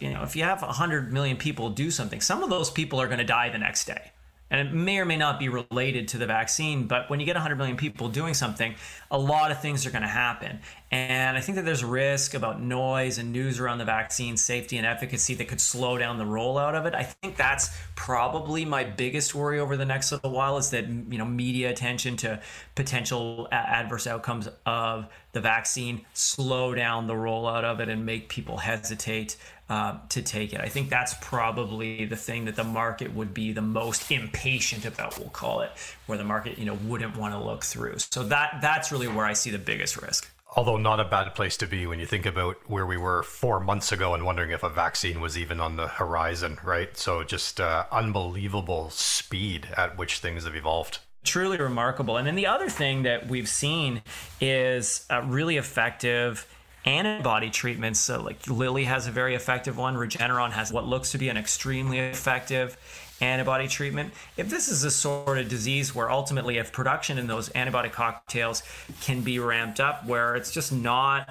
you 0.00 0.12
know, 0.12 0.22
if 0.22 0.36
you 0.36 0.44
have 0.44 0.62
100 0.62 1.12
million 1.12 1.36
people 1.36 1.70
do 1.70 1.90
something, 1.90 2.20
some 2.20 2.42
of 2.42 2.50
those 2.50 2.70
people 2.70 3.00
are 3.00 3.06
going 3.06 3.18
to 3.18 3.24
die 3.24 3.48
the 3.50 3.58
next 3.58 3.86
day. 3.86 4.12
And 4.48 4.68
it 4.68 4.72
may 4.72 4.98
or 4.98 5.04
may 5.04 5.16
not 5.16 5.40
be 5.40 5.48
related 5.48 6.06
to 6.08 6.18
the 6.18 6.26
vaccine, 6.26 6.86
but 6.86 7.10
when 7.10 7.18
you 7.18 7.26
get 7.26 7.34
100 7.34 7.56
million 7.56 7.76
people 7.76 8.08
doing 8.08 8.32
something, 8.32 8.76
a 9.10 9.18
lot 9.18 9.50
of 9.50 9.60
things 9.60 9.84
are 9.86 9.90
going 9.90 10.02
to 10.02 10.08
happen. 10.08 10.60
And 10.92 11.36
I 11.36 11.40
think 11.40 11.56
that 11.56 11.64
there's 11.64 11.82
risk 11.82 12.32
about 12.34 12.62
noise 12.62 13.18
and 13.18 13.32
news 13.32 13.58
around 13.58 13.78
the 13.78 13.84
vaccine 13.84 14.36
safety 14.36 14.76
and 14.76 14.86
efficacy 14.86 15.34
that 15.34 15.48
could 15.48 15.60
slow 15.60 15.98
down 15.98 16.16
the 16.18 16.24
rollout 16.24 16.74
of 16.74 16.86
it. 16.86 16.94
I 16.94 17.02
think 17.02 17.36
that's 17.36 17.76
probably 17.96 18.64
my 18.64 18.84
biggest 18.84 19.34
worry 19.34 19.58
over 19.58 19.76
the 19.76 19.84
next 19.84 20.12
little 20.12 20.30
while 20.30 20.58
is 20.58 20.70
that 20.70 20.86
you 20.86 21.18
know 21.18 21.24
media 21.24 21.70
attention 21.70 22.16
to 22.18 22.40
potential 22.76 23.48
adverse 23.50 24.06
outcomes 24.06 24.48
of 24.64 25.08
the 25.36 25.40
vaccine 25.42 26.00
slow 26.14 26.74
down 26.74 27.06
the 27.06 27.12
rollout 27.12 27.62
of 27.62 27.78
it 27.80 27.90
and 27.90 28.06
make 28.06 28.26
people 28.30 28.56
hesitate 28.56 29.36
uh, 29.68 29.98
to 30.08 30.22
take 30.22 30.54
it. 30.54 30.62
I 30.62 30.68
think 30.70 30.88
that's 30.88 31.12
probably 31.20 32.06
the 32.06 32.16
thing 32.16 32.46
that 32.46 32.56
the 32.56 32.64
market 32.64 33.14
would 33.14 33.34
be 33.34 33.52
the 33.52 33.60
most 33.60 34.10
impatient 34.10 34.86
about. 34.86 35.18
We'll 35.18 35.28
call 35.28 35.60
it, 35.60 35.72
where 36.06 36.16
the 36.16 36.24
market, 36.24 36.56
you 36.56 36.64
know, 36.64 36.78
wouldn't 36.86 37.18
want 37.18 37.34
to 37.34 37.38
look 37.38 37.64
through. 37.64 37.98
So 37.98 38.22
that 38.28 38.60
that's 38.62 38.90
really 38.90 39.08
where 39.08 39.26
I 39.26 39.34
see 39.34 39.50
the 39.50 39.58
biggest 39.58 40.00
risk. 40.00 40.30
Although 40.56 40.78
not 40.78 41.00
a 41.00 41.04
bad 41.04 41.34
place 41.34 41.58
to 41.58 41.66
be 41.66 41.86
when 41.86 41.98
you 41.98 42.06
think 42.06 42.24
about 42.24 42.56
where 42.66 42.86
we 42.86 42.96
were 42.96 43.22
four 43.22 43.60
months 43.60 43.92
ago 43.92 44.14
and 44.14 44.24
wondering 44.24 44.52
if 44.52 44.62
a 44.62 44.70
vaccine 44.70 45.20
was 45.20 45.36
even 45.36 45.60
on 45.60 45.76
the 45.76 45.86
horizon, 45.86 46.56
right? 46.64 46.96
So 46.96 47.24
just 47.24 47.60
uh, 47.60 47.84
unbelievable 47.92 48.88
speed 48.88 49.68
at 49.76 49.98
which 49.98 50.20
things 50.20 50.44
have 50.44 50.56
evolved 50.56 51.00
truly 51.26 51.58
remarkable. 51.58 52.16
And 52.16 52.26
then 52.26 52.34
the 52.34 52.46
other 52.46 52.68
thing 52.68 53.02
that 53.02 53.28
we've 53.28 53.48
seen 53.48 54.02
is 54.40 55.06
really 55.24 55.56
effective 55.56 56.46
antibody 56.84 57.50
treatments. 57.50 58.00
So, 58.00 58.22
like 58.22 58.46
Lilly 58.46 58.84
has 58.84 59.06
a 59.06 59.10
very 59.10 59.34
effective 59.34 59.76
one. 59.76 59.96
Regeneron 59.96 60.52
has 60.52 60.72
what 60.72 60.86
looks 60.86 61.10
to 61.12 61.18
be 61.18 61.28
an 61.28 61.36
extremely 61.36 61.98
effective 61.98 62.78
antibody 63.20 63.66
treatment. 63.66 64.12
If 64.36 64.48
this 64.48 64.68
is 64.68 64.84
a 64.84 64.90
sort 64.90 65.38
of 65.38 65.48
disease 65.48 65.94
where 65.94 66.10
ultimately, 66.10 66.58
if 66.58 66.72
production 66.72 67.18
in 67.18 67.26
those 67.26 67.48
antibody 67.50 67.88
cocktails 67.88 68.62
can 69.00 69.22
be 69.22 69.38
ramped 69.38 69.80
up, 69.80 70.06
where 70.06 70.36
it's 70.36 70.52
just 70.52 70.72
not 70.72 71.28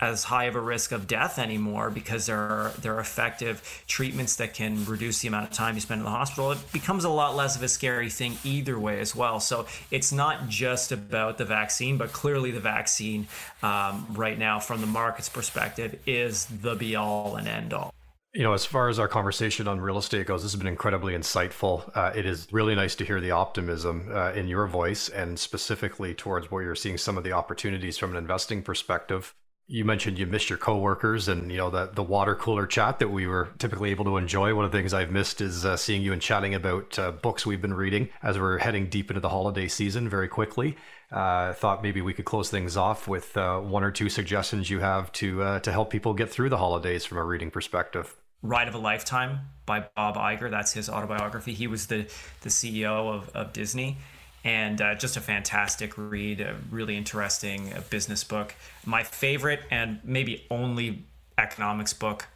as 0.00 0.24
high 0.24 0.44
of 0.44 0.56
a 0.56 0.60
risk 0.60 0.92
of 0.92 1.06
death 1.06 1.38
anymore 1.38 1.90
because 1.90 2.26
there 2.26 2.38
are 2.38 2.72
there 2.80 2.94
are 2.96 3.00
effective 3.00 3.82
treatments 3.86 4.36
that 4.36 4.54
can 4.54 4.84
reduce 4.86 5.20
the 5.20 5.28
amount 5.28 5.44
of 5.44 5.52
time 5.52 5.74
you 5.74 5.80
spend 5.80 6.00
in 6.00 6.04
the 6.04 6.10
hospital. 6.10 6.52
It 6.52 6.72
becomes 6.72 7.04
a 7.04 7.10
lot 7.10 7.36
less 7.36 7.56
of 7.56 7.62
a 7.62 7.68
scary 7.68 8.10
thing 8.10 8.36
either 8.44 8.78
way 8.78 9.00
as 9.00 9.14
well. 9.14 9.40
So 9.40 9.66
it's 9.90 10.12
not 10.12 10.48
just 10.48 10.90
about 10.90 11.38
the 11.38 11.44
vaccine, 11.44 11.98
but 11.98 12.12
clearly 12.12 12.50
the 12.50 12.60
vaccine 12.60 13.28
um, 13.62 14.06
right 14.10 14.38
now, 14.38 14.58
from 14.58 14.80
the 14.80 14.86
market's 14.86 15.28
perspective, 15.28 15.98
is 16.06 16.46
the 16.46 16.74
be 16.74 16.96
all 16.96 17.36
and 17.36 17.46
end 17.46 17.72
all. 17.72 17.92
You 18.32 18.42
know, 18.42 18.52
as 18.52 18.64
far 18.64 18.88
as 18.88 18.98
our 18.98 19.06
conversation 19.06 19.68
on 19.68 19.80
real 19.80 19.96
estate 19.96 20.26
goes, 20.26 20.42
this 20.42 20.52
has 20.52 20.58
been 20.58 20.66
incredibly 20.66 21.14
insightful. 21.14 21.88
Uh, 21.94 22.10
it 22.16 22.26
is 22.26 22.48
really 22.50 22.74
nice 22.74 22.96
to 22.96 23.04
hear 23.04 23.20
the 23.20 23.30
optimism 23.30 24.10
uh, 24.12 24.32
in 24.32 24.48
your 24.48 24.66
voice 24.66 25.08
and 25.08 25.38
specifically 25.38 26.14
towards 26.14 26.50
where 26.50 26.64
you're 26.64 26.74
seeing 26.74 26.98
some 26.98 27.16
of 27.16 27.22
the 27.22 27.30
opportunities 27.30 27.96
from 27.96 28.10
an 28.10 28.16
investing 28.16 28.60
perspective 28.60 29.34
you 29.66 29.84
mentioned 29.84 30.18
you 30.18 30.26
missed 30.26 30.50
your 30.50 30.58
coworkers 30.58 31.26
and 31.26 31.50
you 31.50 31.56
know 31.56 31.70
the 31.70 31.86
the 31.86 32.02
water 32.02 32.34
cooler 32.34 32.66
chat 32.66 32.98
that 32.98 33.08
we 33.08 33.26
were 33.26 33.48
typically 33.58 33.90
able 33.90 34.04
to 34.04 34.16
enjoy. 34.16 34.54
One 34.54 34.64
of 34.64 34.72
the 34.72 34.78
things 34.78 34.92
I've 34.92 35.10
missed 35.10 35.40
is 35.40 35.64
uh, 35.64 35.76
seeing 35.76 36.02
you 36.02 36.12
and 36.12 36.20
chatting 36.20 36.54
about 36.54 36.98
uh, 36.98 37.12
books 37.12 37.46
we've 37.46 37.62
been 37.62 37.74
reading 37.74 38.10
as 38.22 38.38
we're 38.38 38.58
heading 38.58 38.88
deep 38.88 39.10
into 39.10 39.20
the 39.20 39.30
holiday 39.30 39.68
season 39.68 40.08
very 40.08 40.28
quickly. 40.28 40.76
Uh, 41.10 41.54
thought 41.54 41.82
maybe 41.82 42.02
we 42.02 42.12
could 42.12 42.24
close 42.24 42.50
things 42.50 42.76
off 42.76 43.08
with 43.08 43.36
uh, 43.36 43.58
one 43.58 43.84
or 43.84 43.90
two 43.90 44.08
suggestions 44.08 44.68
you 44.68 44.80
have 44.80 45.10
to 45.12 45.42
uh, 45.42 45.60
to 45.60 45.72
help 45.72 45.90
people 45.90 46.12
get 46.12 46.28
through 46.28 46.50
the 46.50 46.58
holidays 46.58 47.04
from 47.04 47.18
a 47.18 47.24
reading 47.24 47.50
perspective. 47.50 48.14
Ride 48.42 48.68
of 48.68 48.74
a 48.74 48.78
Lifetime 48.78 49.40
by 49.64 49.86
Bob 49.96 50.16
Iger. 50.16 50.50
That's 50.50 50.74
his 50.74 50.90
autobiography. 50.90 51.54
He 51.54 51.66
was 51.66 51.86
the 51.86 52.06
the 52.42 52.50
CEO 52.50 53.14
of, 53.14 53.30
of 53.30 53.54
Disney 53.54 53.96
and 54.44 54.80
uh, 54.80 54.94
just 54.94 55.16
a 55.16 55.20
fantastic 55.20 55.96
read, 55.96 56.40
a 56.40 56.56
really 56.70 56.96
interesting 56.96 57.72
uh, 57.72 57.80
business 57.88 58.22
book. 58.22 58.54
My 58.84 59.02
favorite 59.02 59.60
and 59.70 60.00
maybe 60.04 60.46
only 60.50 61.04
economics 61.38 61.94
book 61.94 62.26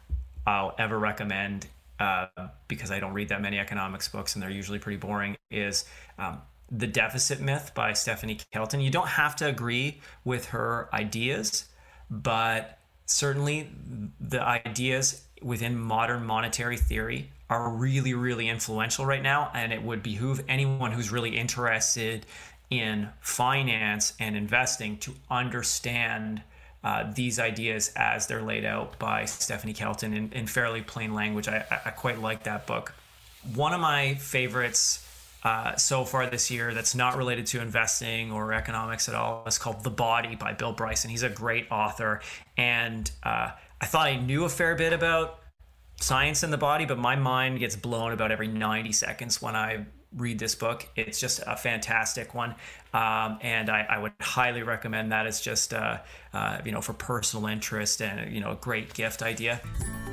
I'll 0.45 0.73
ever 0.79 0.97
recommend 0.97 1.67
uh, 1.99 2.27
because 2.67 2.91
I 2.91 2.99
don't 2.99 3.13
read 3.13 3.29
that 3.29 3.41
many 3.41 3.59
economics 3.59 4.07
books 4.07 4.33
and 4.33 4.41
they're 4.41 4.49
usually 4.49 4.79
pretty 4.79 4.97
boring 4.97 5.37
is 5.51 5.85
um, 6.17 6.41
The 6.71 6.87
Deficit 6.87 7.39
Myth 7.41 7.71
by 7.75 7.93
Stephanie 7.93 8.39
Kelton. 8.51 8.81
You 8.81 8.89
don't 8.89 9.07
have 9.07 9.35
to 9.37 9.47
agree 9.47 10.01
with 10.23 10.47
her 10.47 10.89
ideas, 10.93 11.65
but 12.09 12.79
certainly 13.05 13.69
the 14.19 14.41
ideas 14.41 15.25
within 15.41 15.77
modern 15.77 16.23
monetary 16.25 16.77
theory 16.77 17.29
are 17.49 17.69
really, 17.69 18.13
really 18.13 18.47
influential 18.47 19.05
right 19.05 19.23
now. 19.23 19.51
And 19.53 19.73
it 19.73 19.81
would 19.81 20.03
behoove 20.03 20.43
anyone 20.47 20.91
who's 20.91 21.11
really 21.11 21.37
interested 21.37 22.25
in 22.69 23.09
finance 23.21 24.13
and 24.19 24.35
investing 24.35 24.97
to 24.99 25.13
understand 25.29 26.43
uh, 26.83 27.11
these 27.13 27.39
ideas 27.39 27.91
as 27.95 28.27
they're 28.27 28.41
laid 28.41 28.63
out 28.63 28.97
by 28.99 29.25
Stephanie 29.25 29.73
Kelton 29.73 30.13
in, 30.13 30.31
in 30.31 30.47
fairly 30.47 30.81
plain 30.81 31.13
language. 31.13 31.47
I, 31.47 31.65
I, 31.85 31.89
quite 31.89 32.21
like 32.21 32.43
that 32.43 32.67
book. 32.67 32.93
One 33.53 33.73
of 33.73 33.81
my 33.81 34.15
favorites 34.15 35.05
uh, 35.43 35.75
so 35.75 36.05
far 36.05 36.29
this 36.29 36.49
year 36.51 36.73
that's 36.73 36.95
not 36.95 37.17
related 37.17 37.47
to 37.47 37.61
investing 37.61 38.31
or 38.31 38.53
economics 38.53 39.09
at 39.09 39.15
all 39.15 39.43
is 39.45 39.57
called 39.57 39.83
The 39.83 39.89
Body 39.89 40.35
by 40.35 40.53
Bill 40.53 40.71
Bryson. 40.71 41.09
He's 41.09 41.23
a 41.23 41.29
great 41.29 41.69
author. 41.71 42.21
And 42.55 43.09
uh, 43.23 43.51
I 43.81 43.85
thought 43.85 44.07
I 44.07 44.17
knew 44.17 44.45
a 44.45 44.49
fair 44.49 44.75
bit 44.75 44.93
about 44.93 45.39
science 45.99 46.43
in 46.43 46.51
the 46.51 46.57
body, 46.57 46.85
but 46.85 46.97
my 46.97 47.15
mind 47.15 47.59
gets 47.59 47.75
blown 47.75 48.11
about 48.11 48.31
every 48.31 48.47
90 48.47 48.91
seconds 48.91 49.41
when 49.41 49.55
I 49.55 49.85
read 50.15 50.39
this 50.39 50.55
book. 50.55 50.87
It's 50.95 51.19
just 51.19 51.41
a 51.45 51.55
fantastic 51.55 52.33
one, 52.33 52.55
um, 52.93 53.37
and 53.41 53.69
I, 53.69 53.85
I, 53.89 53.97
would 53.99 54.13
highly 54.19 54.63
recommend 54.63 55.11
that 55.11 55.27
It's 55.27 55.39
just 55.39 55.73
uh, 55.73 55.99
uh, 56.33 56.59
you 56.65 56.71
know 56.71 56.81
for 56.81 56.93
personal 56.93 57.47
interest 57.47 58.01
and 58.01 58.33
you 58.33 58.41
know 58.41 58.51
a 58.51 58.55
great 58.55 58.93
gift 58.93 59.21
idea. 59.21 59.61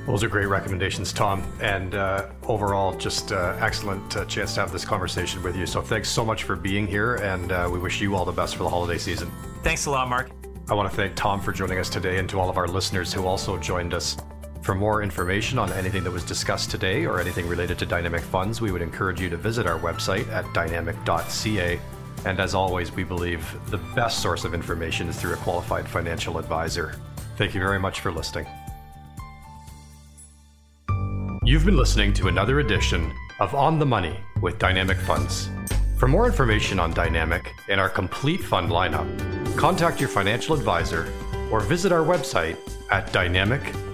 Those 0.07 0.23
are 0.23 0.29
great 0.29 0.47
recommendations, 0.47 1.13
Tom, 1.13 1.43
and 1.61 1.95
uh, 1.95 2.29
overall 2.45 2.97
just 2.97 3.33
uh, 3.33 3.57
excellent 3.59 4.17
uh, 4.17 4.25
chance 4.27 4.55
to 4.55 4.61
have 4.61 4.71
this 4.71 4.85
conversation 4.85 5.43
with 5.43 5.57
you. 5.57 5.67
So 5.67 5.83
thanks 5.83 6.09
so 6.09 6.25
much 6.25 6.45
for 6.45 6.57
being 6.57 6.87
here, 6.87 7.17
and 7.17 7.51
uh, 7.51 7.69
we 7.73 7.79
wish 7.79 8.01
you 8.01 8.15
all 8.15 8.25
the 8.25 8.33
best 8.33 8.57
for 8.57 8.63
the 8.63 8.71
holiday 8.71 8.99
season. 8.99 9.31
Thanks 9.63 9.87
a 9.87 9.91
lot, 9.91 10.09
Mark. 10.09 10.31
I 10.69 10.75
want 10.75 10.91
to 10.91 10.97
thank 10.97 11.15
Tom 11.17 11.41
for 11.41 11.53
joining 11.53 11.79
us 11.79 11.89
today, 11.89 12.19
and 12.19 12.29
to 12.29 12.39
all 12.39 12.51
of 12.51 12.57
our 12.57 12.69
listeners 12.69 13.13
who 13.13 13.27
also 13.27 13.57
joined 13.59 13.95
us. 13.95 14.17
For 14.67 14.75
more 14.75 15.01
information 15.01 15.61
on 15.61 15.73
anything 15.75 16.03
that 16.03 16.11
was 16.11 16.25
discussed 16.25 16.73
today 16.73 17.07
or 17.07 17.21
anything 17.21 17.47
related 17.47 17.79
to 17.79 17.87
dynamic 17.87 18.23
funds, 18.23 18.61
we 18.61 18.73
would 18.73 18.83
encourage 18.83 19.21
you 19.21 19.31
to 19.31 19.37
visit 19.37 19.65
our 19.65 19.79
website 19.79 20.29
at 20.33 20.45
dynamic.ca. 20.53 21.79
And 22.25 22.41
as 22.41 22.53
always, 22.53 22.91
we 22.91 23.05
believe 23.05 23.49
the 23.71 23.79
best 23.95 24.21
source 24.21 24.43
of 24.43 24.55
information 24.55 25.07
is 25.07 25.21
through 25.21 25.35
a 25.35 25.37
qualified 25.37 25.87
financial 25.87 26.37
advisor. 26.37 26.97
Thank 27.37 27.55
you 27.55 27.61
very 27.61 27.79
much 27.79 28.01
for 28.01 28.11
listening. 28.11 28.49
You've 31.45 31.65
been 31.65 31.77
listening 31.77 32.13
to 32.15 32.27
another 32.27 32.59
edition 32.59 33.15
of 33.39 33.55
On 33.55 33.79
the 33.79 33.87
Money 33.87 34.19
with 34.43 34.59
Dynamic 34.59 34.99
Funds. 34.99 35.49
For 35.97 36.09
more 36.09 36.27
information 36.27 36.81
on 36.81 36.93
Dynamic 36.93 37.53
and 37.69 37.81
our 37.81 37.89
complete 37.89 38.43
fund 38.43 38.73
lineup, 38.73 39.07
contact 39.57 40.01
your 40.01 40.09
financial 40.09 40.57
advisor 40.57 41.07
or 41.53 41.61
visit 41.61 41.93
our 41.93 42.05
website 42.05 42.59
at 42.91 43.13
dynamic.ca 43.13 43.86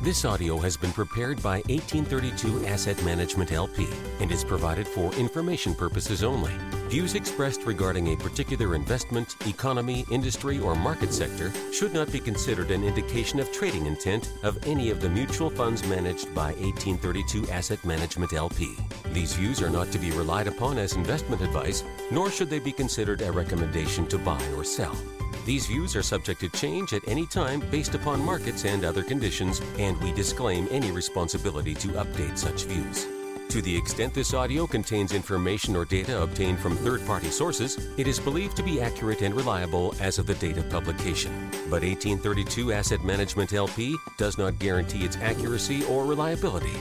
This 0.00 0.24
audio 0.24 0.58
has 0.58 0.76
been 0.76 0.92
prepared 0.92 1.42
by 1.42 1.56
1832 1.68 2.66
Asset 2.66 3.02
Management 3.04 3.50
LP 3.50 3.88
and 4.20 4.30
is 4.30 4.44
provided 4.44 4.86
for 4.86 5.12
information 5.14 5.74
purposes 5.74 6.22
only. 6.22 6.52
Views 6.88 7.14
expressed 7.14 7.64
regarding 7.66 8.14
a 8.14 8.16
particular 8.16 8.74
investment, 8.74 9.36
economy, 9.46 10.06
industry, 10.10 10.58
or 10.58 10.74
market 10.74 11.12
sector 11.12 11.52
should 11.70 11.92
not 11.92 12.10
be 12.10 12.18
considered 12.18 12.70
an 12.70 12.82
indication 12.82 13.38
of 13.38 13.52
trading 13.52 13.84
intent 13.84 14.32
of 14.42 14.66
any 14.66 14.88
of 14.88 14.98
the 15.02 15.08
mutual 15.10 15.50
funds 15.50 15.86
managed 15.86 16.34
by 16.34 16.52
1832 16.54 17.46
Asset 17.50 17.84
Management 17.84 18.32
LP. 18.32 18.74
These 19.12 19.34
views 19.34 19.60
are 19.60 19.68
not 19.68 19.92
to 19.92 19.98
be 19.98 20.12
relied 20.12 20.46
upon 20.46 20.78
as 20.78 20.94
investment 20.94 21.42
advice, 21.42 21.84
nor 22.10 22.30
should 22.30 22.48
they 22.48 22.58
be 22.58 22.72
considered 22.72 23.20
a 23.20 23.30
recommendation 23.30 24.06
to 24.06 24.16
buy 24.16 24.42
or 24.56 24.64
sell. 24.64 24.96
These 25.44 25.66
views 25.66 25.94
are 25.94 26.02
subject 26.02 26.40
to 26.40 26.48
change 26.48 26.94
at 26.94 27.06
any 27.06 27.26
time 27.26 27.60
based 27.70 27.96
upon 27.96 28.24
markets 28.24 28.64
and 28.64 28.82
other 28.82 29.02
conditions, 29.02 29.60
and 29.76 30.00
we 30.00 30.10
disclaim 30.12 30.66
any 30.70 30.90
responsibility 30.90 31.74
to 31.74 31.88
update 31.88 32.38
such 32.38 32.64
views. 32.64 33.17
To 33.48 33.62
the 33.62 33.74
extent 33.74 34.12
this 34.12 34.34
audio 34.34 34.66
contains 34.66 35.14
information 35.14 35.74
or 35.74 35.86
data 35.86 36.20
obtained 36.20 36.58
from 36.58 36.76
third 36.76 37.04
party 37.06 37.30
sources, 37.30 37.78
it 37.96 38.06
is 38.06 38.20
believed 38.20 38.58
to 38.58 38.62
be 38.62 38.78
accurate 38.78 39.22
and 39.22 39.34
reliable 39.34 39.94
as 40.00 40.18
of 40.18 40.26
the 40.26 40.34
date 40.34 40.58
of 40.58 40.68
publication. 40.68 41.32
But 41.70 41.82
1832 41.82 42.72
Asset 42.74 43.02
Management 43.04 43.54
LP 43.54 43.96
does 44.18 44.36
not 44.36 44.58
guarantee 44.58 45.06
its 45.06 45.16
accuracy 45.16 45.82
or 45.86 46.04
reliability. 46.04 46.74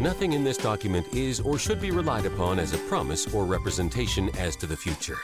Nothing 0.00 0.34
in 0.34 0.44
this 0.44 0.58
document 0.58 1.06
is 1.14 1.40
or 1.40 1.58
should 1.58 1.80
be 1.80 1.90
relied 1.90 2.26
upon 2.26 2.58
as 2.58 2.74
a 2.74 2.78
promise 2.88 3.32
or 3.32 3.46
representation 3.46 4.28
as 4.36 4.54
to 4.56 4.66
the 4.66 4.76
future. 4.76 5.16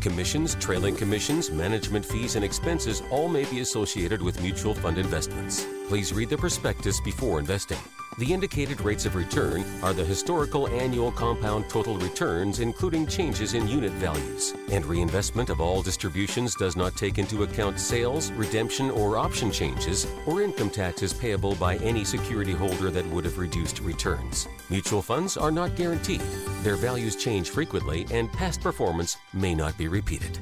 Commissions, 0.00 0.54
trailing 0.54 0.96
commissions, 0.96 1.50
management 1.50 2.06
fees, 2.06 2.36
and 2.36 2.44
expenses 2.46 3.02
all 3.10 3.28
may 3.28 3.44
be 3.44 3.60
associated 3.60 4.22
with 4.22 4.40
mutual 4.40 4.74
fund 4.74 4.96
investments. 4.96 5.66
Please 5.88 6.14
read 6.14 6.30
the 6.30 6.38
prospectus 6.38 6.98
before 7.00 7.38
investing. 7.38 7.78
The 8.18 8.32
indicated 8.32 8.80
rates 8.80 9.06
of 9.06 9.14
return 9.14 9.64
are 9.82 9.92
the 9.92 10.04
historical 10.04 10.66
annual 10.68 11.12
compound 11.12 11.70
total 11.70 11.96
returns, 11.96 12.58
including 12.58 13.06
changes 13.06 13.54
in 13.54 13.68
unit 13.68 13.92
values. 13.92 14.52
And 14.70 14.84
reinvestment 14.84 15.48
of 15.48 15.60
all 15.60 15.80
distributions 15.80 16.54
does 16.54 16.76
not 16.76 16.96
take 16.96 17.18
into 17.18 17.44
account 17.44 17.78
sales, 17.78 18.32
redemption, 18.32 18.90
or 18.90 19.16
option 19.16 19.50
changes, 19.50 20.06
or 20.26 20.42
income 20.42 20.70
taxes 20.70 21.12
payable 21.12 21.54
by 21.54 21.76
any 21.76 22.04
security 22.04 22.52
holder 22.52 22.90
that 22.90 23.06
would 23.06 23.24
have 23.24 23.38
reduced 23.38 23.80
returns. 23.80 24.48
Mutual 24.68 25.02
funds 25.02 25.36
are 25.36 25.52
not 25.52 25.76
guaranteed. 25.76 26.22
Their 26.62 26.76
values 26.76 27.16
change 27.16 27.50
frequently, 27.50 28.06
and 28.10 28.30
past 28.32 28.60
performance 28.60 29.16
may 29.32 29.54
not 29.54 29.78
be 29.78 29.88
repeated. 29.88 30.38